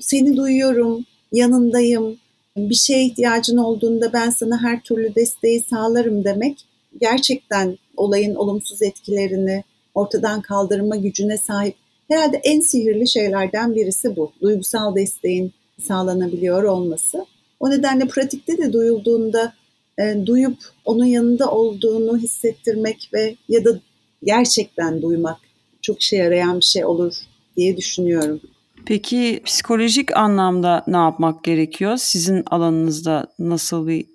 Seni 0.01 0.37
duyuyorum, 0.37 1.05
yanındayım, 1.31 2.17
bir 2.57 2.75
şeye 2.75 3.05
ihtiyacın 3.05 3.57
olduğunda 3.57 4.13
ben 4.13 4.29
sana 4.29 4.63
her 4.63 4.81
türlü 4.83 5.15
desteği 5.15 5.61
sağlarım 5.69 6.23
demek 6.23 6.65
gerçekten 7.01 7.77
olayın 7.97 8.35
olumsuz 8.35 8.81
etkilerini 8.81 9.63
ortadan 9.95 10.41
kaldırma 10.41 10.95
gücüne 10.95 11.37
sahip 11.37 11.75
herhalde 12.11 12.41
en 12.43 12.59
sihirli 12.59 13.07
şeylerden 13.07 13.75
birisi 13.75 14.15
bu. 14.15 14.31
Duygusal 14.41 14.95
desteğin 14.95 15.53
sağlanabiliyor 15.81 16.63
olması. 16.63 17.25
O 17.59 17.69
nedenle 17.69 18.07
pratikte 18.07 18.57
de 18.57 18.73
duyulduğunda 18.73 19.53
e, 19.99 20.25
duyup 20.25 20.57
onun 20.85 21.05
yanında 21.05 21.51
olduğunu 21.51 22.17
hissettirmek 22.17 23.09
ve 23.13 23.35
ya 23.49 23.65
da 23.65 23.79
gerçekten 24.23 25.01
duymak 25.01 25.37
çok 25.81 26.01
işe 26.01 26.17
yarayan 26.17 26.59
bir 26.59 26.65
şey 26.65 26.85
olur 26.85 27.13
diye 27.57 27.77
düşünüyorum. 27.77 28.41
Peki 28.85 29.41
psikolojik 29.45 30.17
anlamda 30.17 30.83
ne 30.87 30.97
yapmak 30.97 31.43
gerekiyor? 31.43 31.97
Sizin 31.97 32.43
alanınızda 32.51 33.27
nasıl 33.39 33.87
bir 33.87 34.05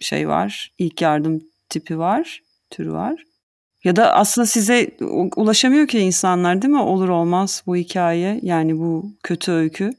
şey 0.00 0.28
var? 0.28 0.72
İlk 0.78 1.02
yardım 1.02 1.42
tipi 1.68 1.98
var, 1.98 2.42
türü 2.70 2.92
var. 2.92 3.24
Ya 3.84 3.96
da 3.96 4.14
aslında 4.14 4.46
size 4.46 4.90
ulaşamıyor 5.36 5.86
ki 5.86 5.98
insanlar 5.98 6.62
değil 6.62 6.74
mi? 6.74 6.82
Olur 6.82 7.08
olmaz 7.08 7.62
bu 7.66 7.76
hikaye 7.76 8.40
yani 8.42 8.78
bu 8.78 9.06
kötü 9.22 9.52
öykü. 9.52 9.90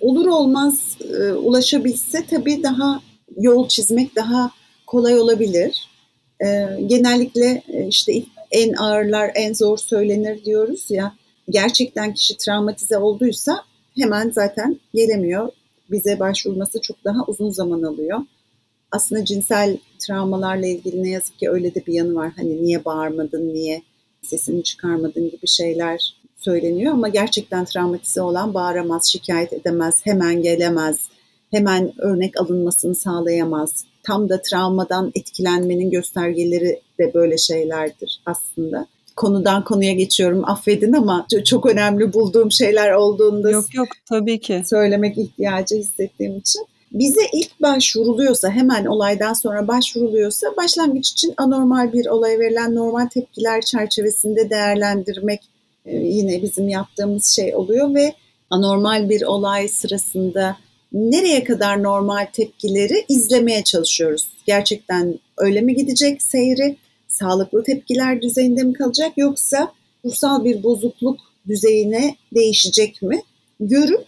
Olur 0.00 0.26
olmaz 0.26 0.98
e, 1.00 1.32
ulaşabilse 1.32 2.26
tabii 2.30 2.62
daha 2.62 3.00
yol 3.36 3.68
çizmek 3.68 4.16
daha 4.16 4.50
kolay 4.86 5.20
olabilir. 5.20 5.88
E, 6.40 6.46
genellikle 6.86 7.62
e, 7.68 7.86
işte 7.86 8.12
en 8.50 8.72
ağırlar 8.72 9.30
en 9.34 9.52
zor 9.52 9.78
söylenir 9.78 10.44
diyoruz 10.44 10.90
ya. 10.90 11.12
Gerçekten 11.50 12.14
kişi 12.14 12.36
travmatize 12.36 12.98
olduysa 12.98 13.62
hemen 13.98 14.30
zaten 14.30 14.80
gelemiyor. 14.94 15.48
Bize 15.90 16.20
başvurması 16.20 16.80
çok 16.80 17.04
daha 17.04 17.24
uzun 17.26 17.50
zaman 17.50 17.82
alıyor 17.82 18.20
aslında 18.96 19.24
cinsel 19.24 19.78
travmalarla 19.98 20.66
ilgili 20.66 21.02
ne 21.02 21.10
yazık 21.10 21.38
ki 21.38 21.50
öyle 21.50 21.74
de 21.74 21.86
bir 21.86 21.92
yanı 21.92 22.14
var. 22.14 22.32
Hani 22.36 22.62
niye 22.62 22.84
bağırmadın, 22.84 23.54
niye 23.54 23.82
sesini 24.22 24.62
çıkarmadın 24.62 25.30
gibi 25.30 25.46
şeyler 25.46 26.16
söyleniyor 26.36 26.92
ama 26.92 27.08
gerçekten 27.08 27.64
travmatize 27.64 28.22
olan 28.22 28.54
bağıramaz, 28.54 29.12
şikayet 29.12 29.52
edemez, 29.52 29.94
hemen 30.04 30.42
gelemez, 30.42 30.98
hemen 31.50 31.92
örnek 31.98 32.40
alınmasını 32.40 32.94
sağlayamaz. 32.94 33.84
Tam 34.02 34.28
da 34.28 34.42
travmadan 34.42 35.12
etkilenmenin 35.14 35.90
göstergeleri 35.90 36.80
de 36.98 37.14
böyle 37.14 37.38
şeylerdir 37.38 38.22
aslında. 38.26 38.86
Konudan 39.16 39.64
konuya 39.64 39.92
geçiyorum 39.92 40.44
affedin 40.44 40.92
ama 40.92 41.26
çok 41.44 41.66
önemli 41.66 42.12
bulduğum 42.12 42.52
şeyler 42.52 42.92
olduğunda 42.92 43.50
yok 43.50 43.74
yok 43.74 43.88
tabii 44.08 44.40
ki 44.40 44.62
söylemek 44.66 45.18
ihtiyacı 45.18 45.76
hissettiğim 45.76 46.36
için 46.36 46.66
bize 46.98 47.20
ilk 47.32 47.62
başvuruluyorsa 47.62 48.50
hemen 48.50 48.84
olaydan 48.84 49.32
sonra 49.32 49.68
başvuruluyorsa 49.68 50.46
başlangıç 50.56 51.10
için 51.10 51.34
anormal 51.36 51.92
bir 51.92 52.06
olaya 52.06 52.38
verilen 52.38 52.74
normal 52.74 53.06
tepkiler 53.06 53.60
çerçevesinde 53.60 54.50
değerlendirmek 54.50 55.40
e, 55.84 55.96
yine 55.96 56.42
bizim 56.42 56.68
yaptığımız 56.68 57.26
şey 57.26 57.54
oluyor 57.54 57.94
ve 57.94 58.14
anormal 58.50 59.08
bir 59.08 59.22
olay 59.22 59.68
sırasında 59.68 60.56
nereye 60.92 61.44
kadar 61.44 61.82
normal 61.82 62.26
tepkileri 62.32 63.04
izlemeye 63.08 63.64
çalışıyoruz. 63.64 64.28
Gerçekten 64.46 65.18
öyle 65.38 65.60
mi 65.60 65.74
gidecek 65.74 66.22
seyri? 66.22 66.76
Sağlıklı 67.08 67.64
tepkiler 67.64 68.22
düzeyinde 68.22 68.62
mi 68.62 68.72
kalacak 68.72 69.12
yoksa 69.16 69.72
ruhsal 70.04 70.44
bir 70.44 70.62
bozukluk 70.62 71.20
düzeyine 71.48 72.16
değişecek 72.34 73.02
mi? 73.02 73.22
Görüp 73.60 74.06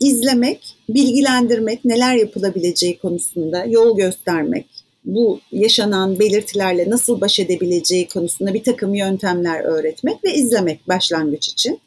izlemek, 0.00 0.76
bilgilendirmek, 0.88 1.84
neler 1.84 2.14
yapılabileceği 2.14 2.98
konusunda 2.98 3.64
yol 3.64 3.96
göstermek, 3.96 4.66
bu 5.04 5.40
yaşanan 5.52 6.18
belirtilerle 6.18 6.90
nasıl 6.90 7.20
baş 7.20 7.40
edebileceği 7.40 8.08
konusunda 8.08 8.54
bir 8.54 8.62
takım 8.62 8.94
yöntemler 8.94 9.60
öğretmek 9.60 10.24
ve 10.24 10.34
izlemek 10.34 10.88
başlangıç 10.88 11.48
için. 11.48 11.80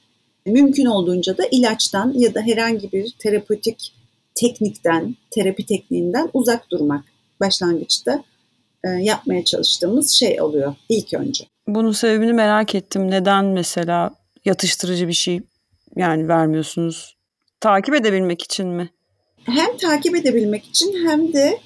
Mümkün 0.46 0.86
olduğunca 0.86 1.38
da 1.38 1.44
ilaçtan 1.52 2.14
ya 2.18 2.34
da 2.34 2.42
herhangi 2.42 2.92
bir 2.92 3.16
terapötik 3.20 3.94
teknikten, 4.36 5.16
terapi 5.32 5.66
tekniğinden 5.66 6.30
uzak 6.34 6.72
durmak 6.72 7.06
başlangıçta 7.40 8.24
e, 8.84 8.90
yapmaya 8.90 9.46
çalıştığımız 9.46 10.10
şey 10.10 10.42
oluyor 10.42 10.76
ilk 10.90 11.14
önce. 11.14 11.46
Bunun 11.68 11.92
sebebini 11.92 12.34
merak 12.34 12.76
ettim. 12.76 13.12
Neden 13.12 13.46
mesela 13.46 14.12
yatıştırıcı 14.46 15.08
bir 15.08 15.14
şey 15.14 15.42
yani 15.96 16.28
vermiyorsunuz? 16.28 17.15
Takip 17.66 17.96
edebilmek 17.96 18.42
için 18.42 18.68
mi? 18.68 18.90
Hem 19.44 19.78
takip 19.78 20.16
edebilmek 20.16 20.66
için 20.66 21.08
hem 21.08 21.34
de 21.34 21.60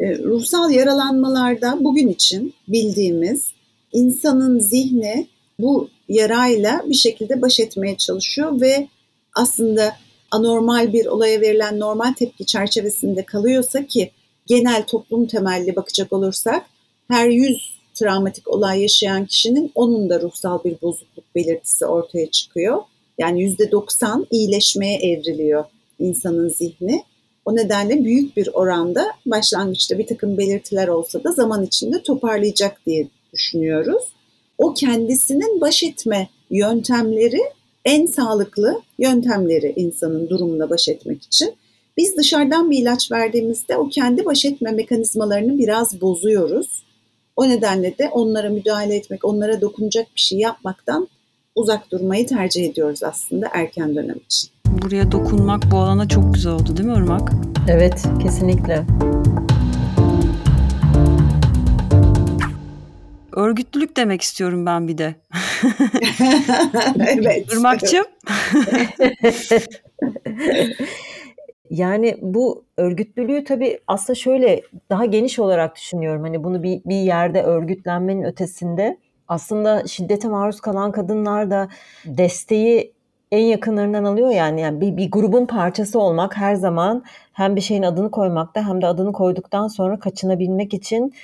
e, 0.00 0.18
ruhsal 0.18 0.70
yaralanmalarda 0.70 1.76
bugün 1.80 2.08
için 2.08 2.54
bildiğimiz 2.68 3.52
insanın 3.92 4.58
zihni 4.58 5.26
bu 5.58 5.88
yarayla 6.08 6.82
bir 6.88 6.94
şekilde 6.94 7.42
baş 7.42 7.60
etmeye 7.60 7.96
çalışıyor 7.96 8.60
ve 8.60 8.88
aslında 9.34 9.96
anormal 10.30 10.92
bir 10.92 11.06
olaya 11.06 11.40
verilen 11.40 11.80
normal 11.80 12.12
tepki 12.12 12.46
çerçevesinde 12.46 13.24
kalıyorsa 13.24 13.86
ki 13.86 14.10
genel 14.46 14.86
toplum 14.86 15.26
temelli 15.26 15.76
bakacak 15.76 16.12
olursak 16.12 16.66
her 17.08 17.28
100 17.28 17.76
travmatik 17.94 18.48
olay 18.48 18.82
yaşayan 18.82 19.26
kişinin 19.26 19.72
onun 19.74 20.10
da 20.10 20.20
ruhsal 20.20 20.64
bir 20.64 20.76
bozukluk 20.82 21.34
belirtisi 21.34 21.86
ortaya 21.86 22.30
çıkıyor. 22.30 22.82
Yani 23.18 23.42
yüzde 23.42 23.70
90 23.70 24.26
iyileşmeye 24.30 24.98
evriliyor 24.98 25.64
insanın 25.98 26.48
zihni. 26.48 27.04
O 27.44 27.56
nedenle 27.56 28.04
büyük 28.04 28.36
bir 28.36 28.48
oranda 28.52 29.06
başlangıçta 29.26 29.98
bir 29.98 30.06
takım 30.06 30.38
belirtiler 30.38 30.88
olsa 30.88 31.24
da 31.24 31.32
zaman 31.32 31.62
içinde 31.62 32.02
toparlayacak 32.02 32.86
diye 32.86 33.08
düşünüyoruz. 33.32 34.02
O 34.58 34.74
kendisinin 34.74 35.60
baş 35.60 35.82
etme 35.82 36.28
yöntemleri 36.50 37.40
en 37.84 38.06
sağlıklı 38.06 38.82
yöntemleri 38.98 39.72
insanın 39.76 40.28
durumuna 40.28 40.70
baş 40.70 40.88
etmek 40.88 41.22
için. 41.22 41.54
Biz 41.96 42.16
dışarıdan 42.16 42.70
bir 42.70 42.78
ilaç 42.78 43.12
verdiğimizde 43.12 43.76
o 43.76 43.88
kendi 43.88 44.24
baş 44.24 44.44
etme 44.44 44.70
mekanizmalarını 44.70 45.58
biraz 45.58 46.00
bozuyoruz. 46.00 46.82
O 47.36 47.48
nedenle 47.48 47.98
de 47.98 48.08
onlara 48.08 48.48
müdahale 48.48 48.96
etmek, 48.96 49.24
onlara 49.24 49.60
dokunacak 49.60 50.06
bir 50.16 50.20
şey 50.20 50.38
yapmaktan 50.38 51.08
uzak 51.56 51.90
durmayı 51.90 52.26
tercih 52.26 52.70
ediyoruz 52.70 53.02
aslında 53.02 53.48
erken 53.52 53.96
dönem 53.96 54.16
için. 54.26 54.50
Buraya 54.66 55.12
dokunmak 55.12 55.62
bu 55.70 55.76
alana 55.76 56.08
çok 56.08 56.34
güzel 56.34 56.52
oldu 56.52 56.76
değil 56.76 56.88
mi 56.88 56.94
Irmak? 56.94 57.32
Evet, 57.68 58.04
kesinlikle. 58.22 58.84
Örgütlülük 63.32 63.96
demek 63.96 64.22
istiyorum 64.22 64.66
ben 64.66 64.88
bir 64.88 64.98
de. 64.98 65.14
evet. 66.98 67.52
Irmak'cığım. 67.52 68.06
Yani 71.70 72.16
bu 72.22 72.64
örgütlülüğü 72.76 73.44
tabii 73.44 73.78
aslında 73.86 74.14
şöyle 74.14 74.62
daha 74.90 75.04
geniş 75.04 75.38
olarak 75.38 75.76
düşünüyorum. 75.76 76.22
Hani 76.22 76.44
bunu 76.44 76.62
bir, 76.62 76.80
bir 76.84 76.96
yerde 76.96 77.42
örgütlenmenin 77.42 78.22
ötesinde 78.22 78.98
aslında 79.28 79.86
şiddete 79.86 80.28
maruz 80.28 80.60
kalan 80.60 80.92
kadınlar 80.92 81.50
da 81.50 81.68
desteği 82.04 82.96
en 83.32 83.44
yakınlarından 83.44 84.04
alıyor 84.04 84.30
yani. 84.30 84.60
yani 84.60 84.80
bir, 84.80 84.96
bir 84.96 85.10
grubun 85.10 85.46
parçası 85.46 86.00
olmak 86.00 86.36
her 86.36 86.54
zaman 86.54 87.04
hem 87.32 87.56
bir 87.56 87.60
şeyin 87.60 87.82
adını 87.82 88.10
koymakta 88.10 88.68
hem 88.68 88.82
de 88.82 88.86
adını 88.86 89.12
koyduktan 89.12 89.68
sonra 89.68 89.98
kaçınabilmek 89.98 90.74
için 90.74 91.14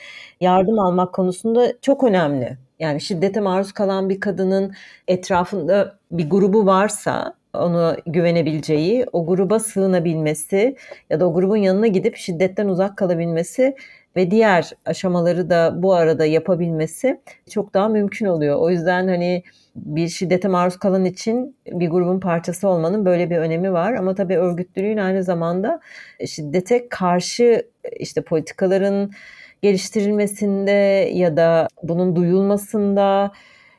yardım 0.40 0.78
almak 0.78 1.12
konusunda 1.12 1.72
çok 1.80 2.04
önemli. 2.04 2.58
Yani 2.78 3.00
şiddete 3.00 3.40
maruz 3.40 3.72
kalan 3.72 4.08
bir 4.08 4.20
kadının 4.20 4.74
etrafında 5.08 5.98
bir 6.10 6.30
grubu 6.30 6.66
varsa 6.66 7.34
onu 7.54 7.96
güvenebileceği, 8.06 9.06
o 9.12 9.26
gruba 9.26 9.58
sığınabilmesi 9.58 10.76
ya 11.10 11.20
da 11.20 11.28
o 11.28 11.34
grubun 11.34 11.56
yanına 11.56 11.86
gidip 11.86 12.16
şiddetten 12.16 12.68
uzak 12.68 12.96
kalabilmesi 12.96 13.76
ve 14.16 14.30
diğer 14.30 14.70
aşamaları 14.86 15.50
da 15.50 15.82
bu 15.82 15.94
arada 15.94 16.26
yapabilmesi 16.26 17.20
çok 17.50 17.74
daha 17.74 17.88
mümkün 17.88 18.26
oluyor. 18.26 18.56
O 18.58 18.70
yüzden 18.70 19.08
hani 19.08 19.42
bir 19.76 20.08
şiddete 20.08 20.48
maruz 20.48 20.76
kalan 20.76 21.04
için 21.04 21.56
bir 21.66 21.90
grubun 21.90 22.20
parçası 22.20 22.68
olmanın 22.68 23.04
böyle 23.04 23.30
bir 23.30 23.36
önemi 23.36 23.72
var. 23.72 23.94
Ama 23.94 24.14
tabii 24.14 24.36
örgütlülüğün 24.36 24.96
aynı 24.96 25.24
zamanda 25.24 25.80
şiddete 26.26 26.88
karşı 26.88 27.66
işte 27.98 28.22
politikaların 28.22 29.10
geliştirilmesinde 29.62 30.70
ya 31.14 31.36
da 31.36 31.68
bunun 31.82 32.16
duyulmasında 32.16 33.32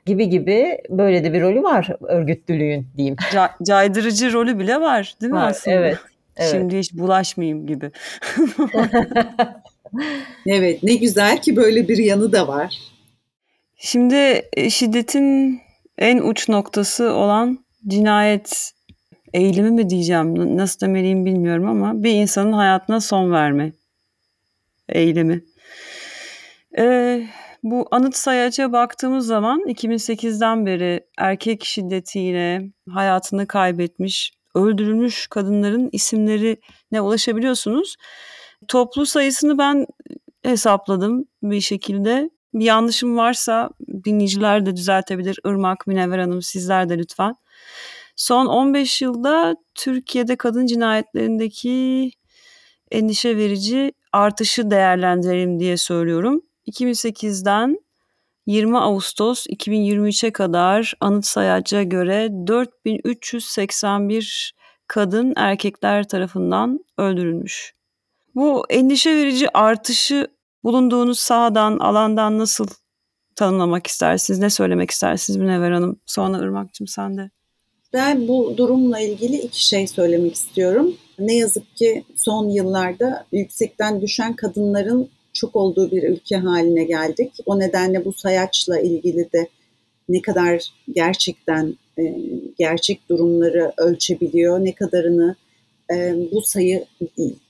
gibi 0.06 0.30
gibi 0.30 0.78
böyle 0.90 1.24
de 1.24 1.34
bir 1.34 1.42
rolü 1.42 1.64
var 1.64 1.90
örgütlülüğün 2.08 2.88
diyeyim. 2.98 3.16
Ca- 3.16 3.66
caydırıcı 3.68 4.34
rolü 4.34 4.60
bile 4.60 4.82
var 4.82 5.16
değil 5.22 5.32
mi 5.32 5.38
Var, 5.40 5.50
aslında? 5.50 5.78
evet, 5.78 5.98
evet. 6.38 6.52
Şimdi 6.52 6.78
hiç 6.78 6.94
bulaşmayayım 6.94 7.68
gibi. 7.68 7.92
Evet 10.46 10.84
ne 10.84 10.96
güzel 10.96 11.42
ki 11.42 11.56
böyle 11.56 11.88
bir 11.88 11.98
yanı 11.98 12.32
da 12.32 12.48
var. 12.48 12.78
Şimdi 13.78 14.42
e, 14.54 14.70
şiddetin 14.70 15.62
en 15.98 16.18
uç 16.18 16.50
noktası 16.50 17.12
olan 17.14 17.66
cinayet 17.88 18.72
eğilimi 19.34 19.72
mi 19.72 19.90
diyeceğim, 19.90 20.58
nasıl 20.58 20.80
demeliyim 20.88 21.26
bilmiyorum 21.26 21.68
ama 21.68 22.04
bir 22.04 22.12
insanın 22.12 22.54
hayatına 22.54 23.02
son 23.02 23.32
verme 23.32 23.72
eylemi. 24.90 25.44
Ee, 26.78 27.28
bu 27.64 27.88
anıt 27.92 28.16
sayaca 28.16 28.72
baktığımız 28.72 29.28
zaman 29.28 29.62
2008'den 29.68 30.66
beri 30.66 31.08
erkek 31.18 31.66
şiddetiyle 31.66 32.62
hayatını 32.90 33.48
kaybetmiş, 33.48 34.34
öldürülmüş 34.56 35.28
kadınların 35.28 35.90
isimlerine 35.92 37.02
ulaşabiliyorsunuz. 37.02 37.96
Toplu 38.68 39.06
sayısını 39.06 39.58
ben 39.58 39.86
hesapladım 40.44 41.26
bir 41.44 41.62
şekilde. 41.62 42.30
Bir 42.54 42.66
yanlışım 42.66 43.18
varsa 43.18 43.70
dinleyiciler 44.06 44.66
de 44.66 44.76
düzeltebilir. 44.76 45.40
Irmak, 45.46 45.88
Münevver 45.88 46.20
Hanım 46.20 46.42
sizler 46.42 46.90
de 46.90 46.98
lütfen. 46.98 47.36
Son 48.16 48.46
15 48.46 49.02
yılda 49.02 49.56
Türkiye'de 49.76 50.36
kadın 50.36 50.66
cinayetlerindeki 50.66 52.12
endişe 52.92 53.38
verici 53.38 53.94
artışı 54.12 54.72
değerlendirelim 54.72 55.60
diye 55.60 55.78
söylüyorum. 55.78 56.42
2008'den 56.68 57.80
20 58.46 58.78
Ağustos 58.78 59.48
2023'e 59.48 60.32
kadar 60.32 60.94
anıt 61.00 61.26
sayaca 61.26 61.84
göre 61.84 62.30
4381 62.48 64.56
kadın 64.88 65.34
erkekler 65.36 66.08
tarafından 66.08 66.86
öldürülmüş. 66.98 67.74
Bu 68.36 68.66
endişe 68.70 69.16
verici 69.16 69.58
artışı 69.58 70.28
bulunduğunuz 70.64 71.20
sahadan, 71.20 71.80
alandan 71.80 72.40
nasıl 72.40 72.68
tanımlamak 73.36 73.88
istersiniz? 73.88 74.40
Ne 74.40 74.50
söylemek 74.50 74.92
istersiniz 74.92 75.38
Münevver 75.38 75.72
Hanım? 75.72 76.00
Sonra 76.06 76.38
Irmak'cığım 76.38 76.88
sen 76.88 77.18
de. 77.18 77.30
Ben 77.94 78.28
bu 78.28 78.54
durumla 78.58 79.00
ilgili 79.00 79.38
iki 79.38 79.66
şey 79.66 79.88
söylemek 79.88 80.36
istiyorum. 80.36 80.94
Ne 81.20 81.36
yazık 81.36 81.76
ki 81.76 82.04
son 82.16 82.50
yıllarda 82.50 83.26
yüksekten 83.32 84.02
düşen 84.02 84.34
kadınların 84.34 85.10
çok 85.34 85.56
olduğu 85.56 85.92
bir 85.92 86.04
ülke 86.04 86.38
haline 86.38 86.84
geldik. 86.84 87.32
O 87.46 87.60
nedenle 87.60 88.06
bu 88.06 88.14
sayaçla 88.14 88.80
ilgili 88.80 89.32
de 89.34 89.48
ne 90.10 90.22
kadar 90.22 90.74
gerçekten 90.96 91.76
e, 92.00 92.16
gerçek 92.58 93.10
durumları 93.10 93.72
ölçebiliyor, 93.78 94.66
ne 94.66 94.76
kadarını 94.76 95.36
e, 95.94 96.16
bu 96.32 96.42
sayı 96.42 96.86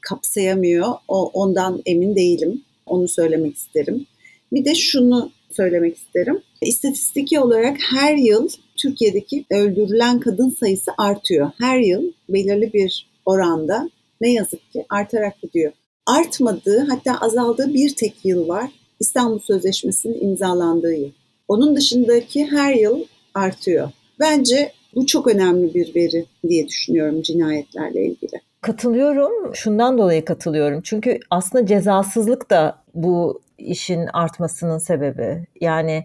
kapsayamıyor, 0.02 0.88
o, 1.08 1.30
ondan 1.34 1.82
emin 1.86 2.16
değilim. 2.16 2.62
Onu 2.86 3.08
söylemek 3.08 3.56
isterim. 3.56 4.06
Bir 4.54 4.66
de 4.66 4.76
şunu 4.76 5.32
söylemek 5.52 5.98
isterim. 5.98 6.42
İstatistiki 6.62 7.40
olarak 7.40 7.78
her 7.92 8.16
yıl 8.16 8.50
Türkiye'deki 8.76 9.46
öldürülen 9.52 10.20
kadın 10.20 10.50
sayısı 10.50 10.92
artıyor. 10.98 11.52
Her 11.58 11.80
yıl 11.80 12.12
belirli 12.30 12.74
bir 12.74 13.08
oranda 13.26 13.90
ne 14.22 14.34
yazık 14.34 14.72
ki 14.72 14.86
artarak 14.90 15.42
gidiyor. 15.42 15.74
Artmadığı 16.06 16.88
hatta 16.90 17.18
azaldığı 17.26 17.74
bir 17.74 17.96
tek 17.96 18.26
yıl 18.26 18.48
var. 18.48 18.72
İstanbul 19.00 19.40
Sözleşmesi'nin 19.40 20.30
imzalandığı 20.30 20.94
yıl. 20.94 21.12
Onun 21.48 21.76
dışındaki 21.76 22.46
her 22.46 22.74
yıl 22.74 23.04
artıyor. 23.34 23.92
Bence 24.20 24.72
bu 24.96 25.06
çok 25.06 25.28
önemli 25.28 25.74
bir 25.74 25.96
veri 25.96 26.26
diye 26.48 26.68
düşünüyorum 26.68 27.22
cinayetlerle 27.22 28.06
ilgili. 28.06 28.42
Katılıyorum. 28.62 29.56
Şundan 29.56 29.98
dolayı 29.98 30.26
katılıyorum. 30.26 30.82
Çünkü 30.82 31.20
aslında 31.30 31.66
cezasızlık 31.66 32.50
da 32.50 32.84
bu 32.94 33.42
işin 33.58 34.08
artmasının 34.14 34.78
sebebi. 34.78 35.48
Yani 35.62 36.04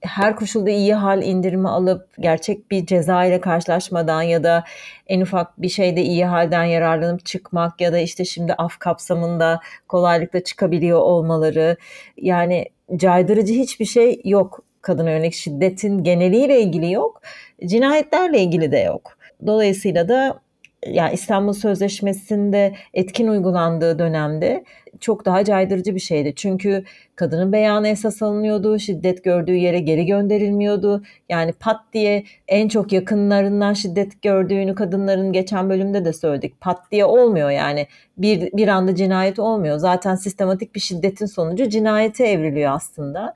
her 0.00 0.36
koşulda 0.36 0.70
iyi 0.70 0.94
hal 0.94 1.22
indirimi 1.22 1.68
alıp 1.68 2.08
gerçek 2.20 2.70
bir 2.70 2.86
ceza 2.86 3.24
ile 3.24 3.40
karşılaşmadan 3.40 4.22
ya 4.22 4.44
da 4.44 4.64
en 5.06 5.20
ufak 5.20 5.62
bir 5.62 5.68
şeyde 5.68 6.02
iyi 6.02 6.24
halden 6.24 6.64
yararlanıp 6.64 7.26
çıkmak 7.26 7.80
ya 7.80 7.92
da 7.92 7.98
işte 7.98 8.24
şimdi 8.24 8.54
af 8.54 8.78
kapsamında 8.78 9.60
kolaylıkla 9.88 10.40
çıkabiliyor 10.44 10.98
olmaları 10.98 11.76
yani 12.16 12.64
caydırıcı 12.96 13.54
hiçbir 13.54 13.84
şey 13.84 14.20
yok 14.24 14.64
kadına 14.82 15.10
yönelik 15.10 15.34
şiddetin 15.34 16.04
geneliyle 16.04 16.60
ilgili 16.60 16.92
yok 16.92 17.22
cinayetlerle 17.66 18.40
ilgili 18.40 18.72
de 18.72 18.78
yok. 18.78 19.18
Dolayısıyla 19.46 20.08
da 20.08 20.40
yani 20.86 21.14
İstanbul 21.14 21.52
Sözleşmesi'nde 21.52 22.74
etkin 22.94 23.28
uygulandığı 23.28 23.98
dönemde 23.98 24.64
çok 25.00 25.24
daha 25.24 25.44
caydırıcı 25.44 25.94
bir 25.94 26.00
şeydi. 26.00 26.32
Çünkü 26.36 26.84
kadının 27.16 27.52
beyanı 27.52 27.88
esas 27.88 28.22
alınıyordu, 28.22 28.78
şiddet 28.78 29.24
gördüğü 29.24 29.54
yere 29.54 29.78
geri 29.78 30.06
gönderilmiyordu. 30.06 31.02
Yani 31.28 31.52
pat 31.52 31.80
diye 31.92 32.24
en 32.48 32.68
çok 32.68 32.92
yakınlarından 32.92 33.72
şiddet 33.72 34.22
gördüğünü 34.22 34.74
kadınların 34.74 35.32
geçen 35.32 35.70
bölümde 35.70 36.04
de 36.04 36.12
söyledik. 36.12 36.60
Pat 36.60 36.90
diye 36.92 37.04
olmuyor 37.04 37.50
yani 37.50 37.86
bir, 38.18 38.52
bir 38.52 38.68
anda 38.68 38.94
cinayet 38.94 39.38
olmuyor. 39.38 39.78
Zaten 39.78 40.14
sistematik 40.14 40.74
bir 40.74 40.80
şiddetin 40.80 41.26
sonucu 41.26 41.68
cinayete 41.68 42.26
evriliyor 42.26 42.72
aslında 42.72 43.34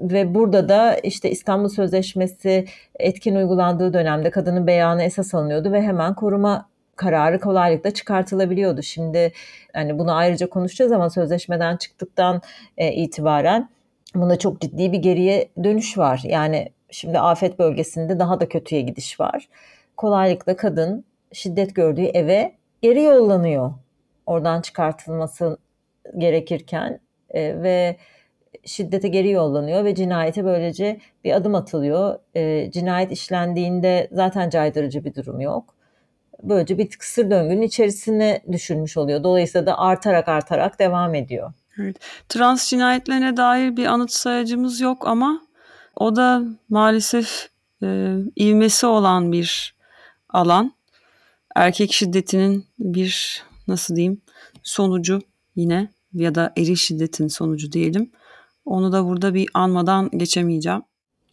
ve 0.00 0.34
burada 0.34 0.68
da 0.68 0.94
işte 0.94 1.30
İstanbul 1.30 1.68
Sözleşmesi 1.68 2.64
etkin 2.98 3.36
uygulandığı 3.36 3.92
dönemde 3.92 4.30
kadının 4.30 4.66
beyanı 4.66 5.02
esas 5.02 5.34
alınıyordu 5.34 5.72
ve 5.72 5.82
hemen 5.82 6.14
koruma 6.14 6.68
kararı 6.96 7.40
kolaylıkla 7.40 7.90
çıkartılabiliyordu. 7.90 8.82
Şimdi 8.82 9.32
hani 9.72 9.98
bunu 9.98 10.16
ayrıca 10.16 10.48
konuşacağız 10.48 10.92
ama 10.92 11.10
sözleşmeden 11.10 11.76
çıktıktan 11.76 12.42
e, 12.76 12.92
itibaren 12.92 13.68
bunda 14.14 14.38
çok 14.38 14.60
ciddi 14.60 14.92
bir 14.92 14.98
geriye 14.98 15.48
dönüş 15.64 15.98
var. 15.98 16.20
Yani 16.24 16.68
şimdi 16.90 17.18
afet 17.18 17.58
bölgesinde 17.58 18.18
daha 18.18 18.40
da 18.40 18.48
kötüye 18.48 18.80
gidiş 18.80 19.20
var. 19.20 19.48
Kolaylıkla 19.96 20.56
kadın 20.56 21.04
şiddet 21.32 21.74
gördüğü 21.74 22.04
eve 22.04 22.52
geri 22.82 23.02
yollanıyor. 23.02 23.72
Oradan 24.26 24.60
çıkartılması 24.60 25.58
gerekirken 26.18 27.00
e, 27.30 27.62
ve 27.62 27.96
şiddete 28.66 29.08
geri 29.08 29.30
yollanıyor 29.30 29.84
ve 29.84 29.94
cinayete 29.94 30.44
böylece 30.44 31.00
bir 31.24 31.32
adım 31.32 31.54
atılıyor. 31.54 32.18
E, 32.34 32.70
cinayet 32.70 33.12
işlendiğinde 33.12 34.08
zaten 34.12 34.50
caydırıcı 34.50 35.04
bir 35.04 35.14
durum 35.14 35.40
yok. 35.40 35.74
Böylece 36.42 36.78
bir 36.78 36.90
kısır 36.90 37.30
döngünün 37.30 37.62
içerisine 37.62 38.42
düşürmüş 38.52 38.96
oluyor. 38.96 39.24
Dolayısıyla 39.24 39.66
da 39.66 39.78
artarak 39.78 40.28
artarak 40.28 40.78
devam 40.78 41.14
ediyor. 41.14 41.52
Evet. 41.78 41.96
Trans 42.28 42.70
cinayetlerine 42.70 43.36
dair 43.36 43.76
bir 43.76 43.86
anıt 43.86 44.10
sayacımız 44.10 44.80
yok 44.80 45.06
ama 45.06 45.42
o 45.96 46.16
da 46.16 46.42
maalesef 46.68 47.48
e, 47.82 48.16
ivmesi 48.40 48.86
olan 48.86 49.32
bir 49.32 49.76
alan. 50.28 50.72
Erkek 51.54 51.92
şiddetinin 51.92 52.66
bir 52.78 53.42
nasıl 53.68 53.96
diyeyim 53.96 54.22
sonucu 54.62 55.20
yine 55.56 55.88
ya 56.12 56.34
da 56.34 56.52
eril 56.56 56.76
şiddetin 56.76 57.28
sonucu 57.28 57.72
diyelim. 57.72 58.10
Onu 58.66 58.92
da 58.92 59.06
burada 59.06 59.34
bir 59.34 59.48
anmadan 59.54 60.10
geçemeyeceğim. 60.10 60.82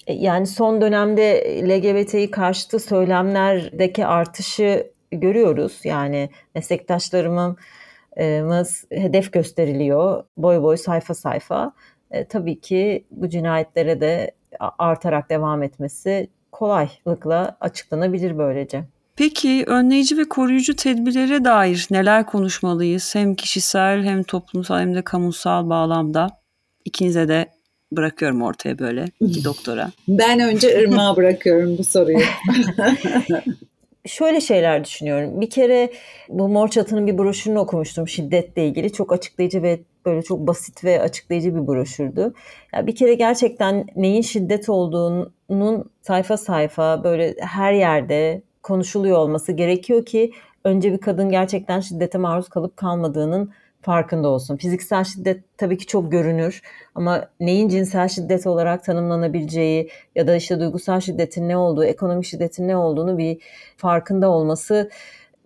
E, 0.08 0.14
yani 0.14 0.48
son 0.48 0.82
dönemde 0.82 1.44
LGBT'yi 1.64 2.32
karşıtı 2.32 2.80
söylemlerdeki 2.80 4.06
artışı 4.06 4.92
görüyoruz. 5.12 5.80
Yani 5.84 6.30
meslektaşlarımız 6.56 8.86
hedef 8.90 9.34
gösteriliyor 9.34 10.24
boy 10.38 10.62
boy 10.62 10.78
sayfa 10.78 11.14
sayfa. 11.14 11.74
E, 12.12 12.26
tabii 12.26 12.60
ki 12.60 13.06
bu 13.12 13.30
cinayetlere 13.30 14.02
de 14.02 14.32
artarak 14.80 15.30
devam 15.30 15.64
etmesi 15.64 16.28
kolaylıkla 16.52 17.58
açıklanabilir 17.62 18.38
böylece. 18.38 18.84
Peki 19.16 19.64
önleyici 19.68 20.18
ve 20.18 20.24
koruyucu 20.24 20.76
tedbirlere 20.76 21.46
dair 21.46 21.88
neler 21.92 22.26
konuşmalıyız? 22.26 23.16
Hem 23.16 23.36
kişisel 23.36 24.04
hem 24.04 24.24
toplumsal 24.24 24.80
hem 24.80 24.96
de 24.96 25.02
kamusal 25.02 25.70
bağlamda. 25.70 26.43
İkinize 26.86 27.28
de 27.28 27.46
bırakıyorum 27.92 28.42
ortaya 28.42 28.80
böyle 28.80 29.06
bir 29.22 29.44
doktora. 29.44 29.92
Ben 30.08 30.40
önce 30.40 30.82
Irmak'a 30.82 31.16
bırakıyorum 31.18 31.78
bu 31.78 31.84
soruyu. 31.84 32.18
Şöyle 34.06 34.42
şeyler 34.42 34.84
düşünüyorum. 34.86 35.42
Bir 35.42 35.50
kere 35.50 35.94
bu 36.30 36.50
Mor 36.50 36.68
Çatı'nın 36.68 37.08
bir 37.08 37.18
broşürünü 37.18 37.60
okumuştum 37.60 38.08
şiddetle 38.08 38.68
ilgili. 38.68 38.94
Çok 38.94 39.14
açıklayıcı 39.14 39.64
ve 39.64 39.80
böyle 40.06 40.22
çok 40.22 40.48
basit 40.48 40.84
ve 40.84 41.02
açıklayıcı 41.02 41.56
bir 41.56 41.68
broşürdü. 41.68 42.34
Ya 42.74 42.88
bir 42.88 42.96
kere 42.96 43.14
gerçekten 43.14 43.88
neyin 43.96 44.22
şiddet 44.22 44.70
olduğunun 44.70 45.90
sayfa 46.02 46.38
sayfa 46.38 47.04
böyle 47.04 47.36
her 47.40 47.74
yerde 47.74 48.42
konuşuluyor 48.64 49.18
olması 49.18 49.52
gerekiyor 49.52 50.06
ki 50.06 50.32
önce 50.64 50.94
bir 50.94 50.98
kadın 50.98 51.30
gerçekten 51.30 51.80
şiddete 51.80 52.18
maruz 52.18 52.50
kalıp 52.50 52.78
kalmadığının 52.78 53.54
farkında 53.84 54.28
olsun. 54.28 54.58
Fiziksel 54.58 55.04
şiddet 55.04 55.44
tabii 55.58 55.78
ki 55.78 55.86
çok 55.86 56.12
görünür 56.12 56.62
ama 56.96 57.30
neyin 57.40 57.70
cinsel 57.70 58.08
şiddet 58.08 58.48
olarak 58.48 58.84
tanımlanabileceği 58.84 59.90
ya 60.16 60.28
da 60.28 60.36
işte 60.36 60.60
duygusal 60.60 61.00
şiddetin 61.00 61.50
ne 61.50 61.58
olduğu, 61.58 61.86
ekonomik 61.86 62.26
şiddetin 62.26 62.68
ne 62.68 62.78
olduğunu 62.78 63.18
bir 63.18 63.38
farkında 63.78 64.30
olması 64.30 64.90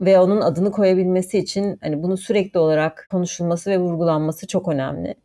ve 0.01 0.19
onun 0.19 0.41
adını 0.41 0.71
koyabilmesi 0.71 1.39
için 1.39 1.77
hani 1.81 2.03
bunu 2.03 2.17
sürekli 2.17 2.59
olarak 2.59 3.07
konuşulması 3.11 3.71
ve 3.71 3.77
vurgulanması 3.79 4.47
çok 4.47 4.67
önemli. 4.67 5.15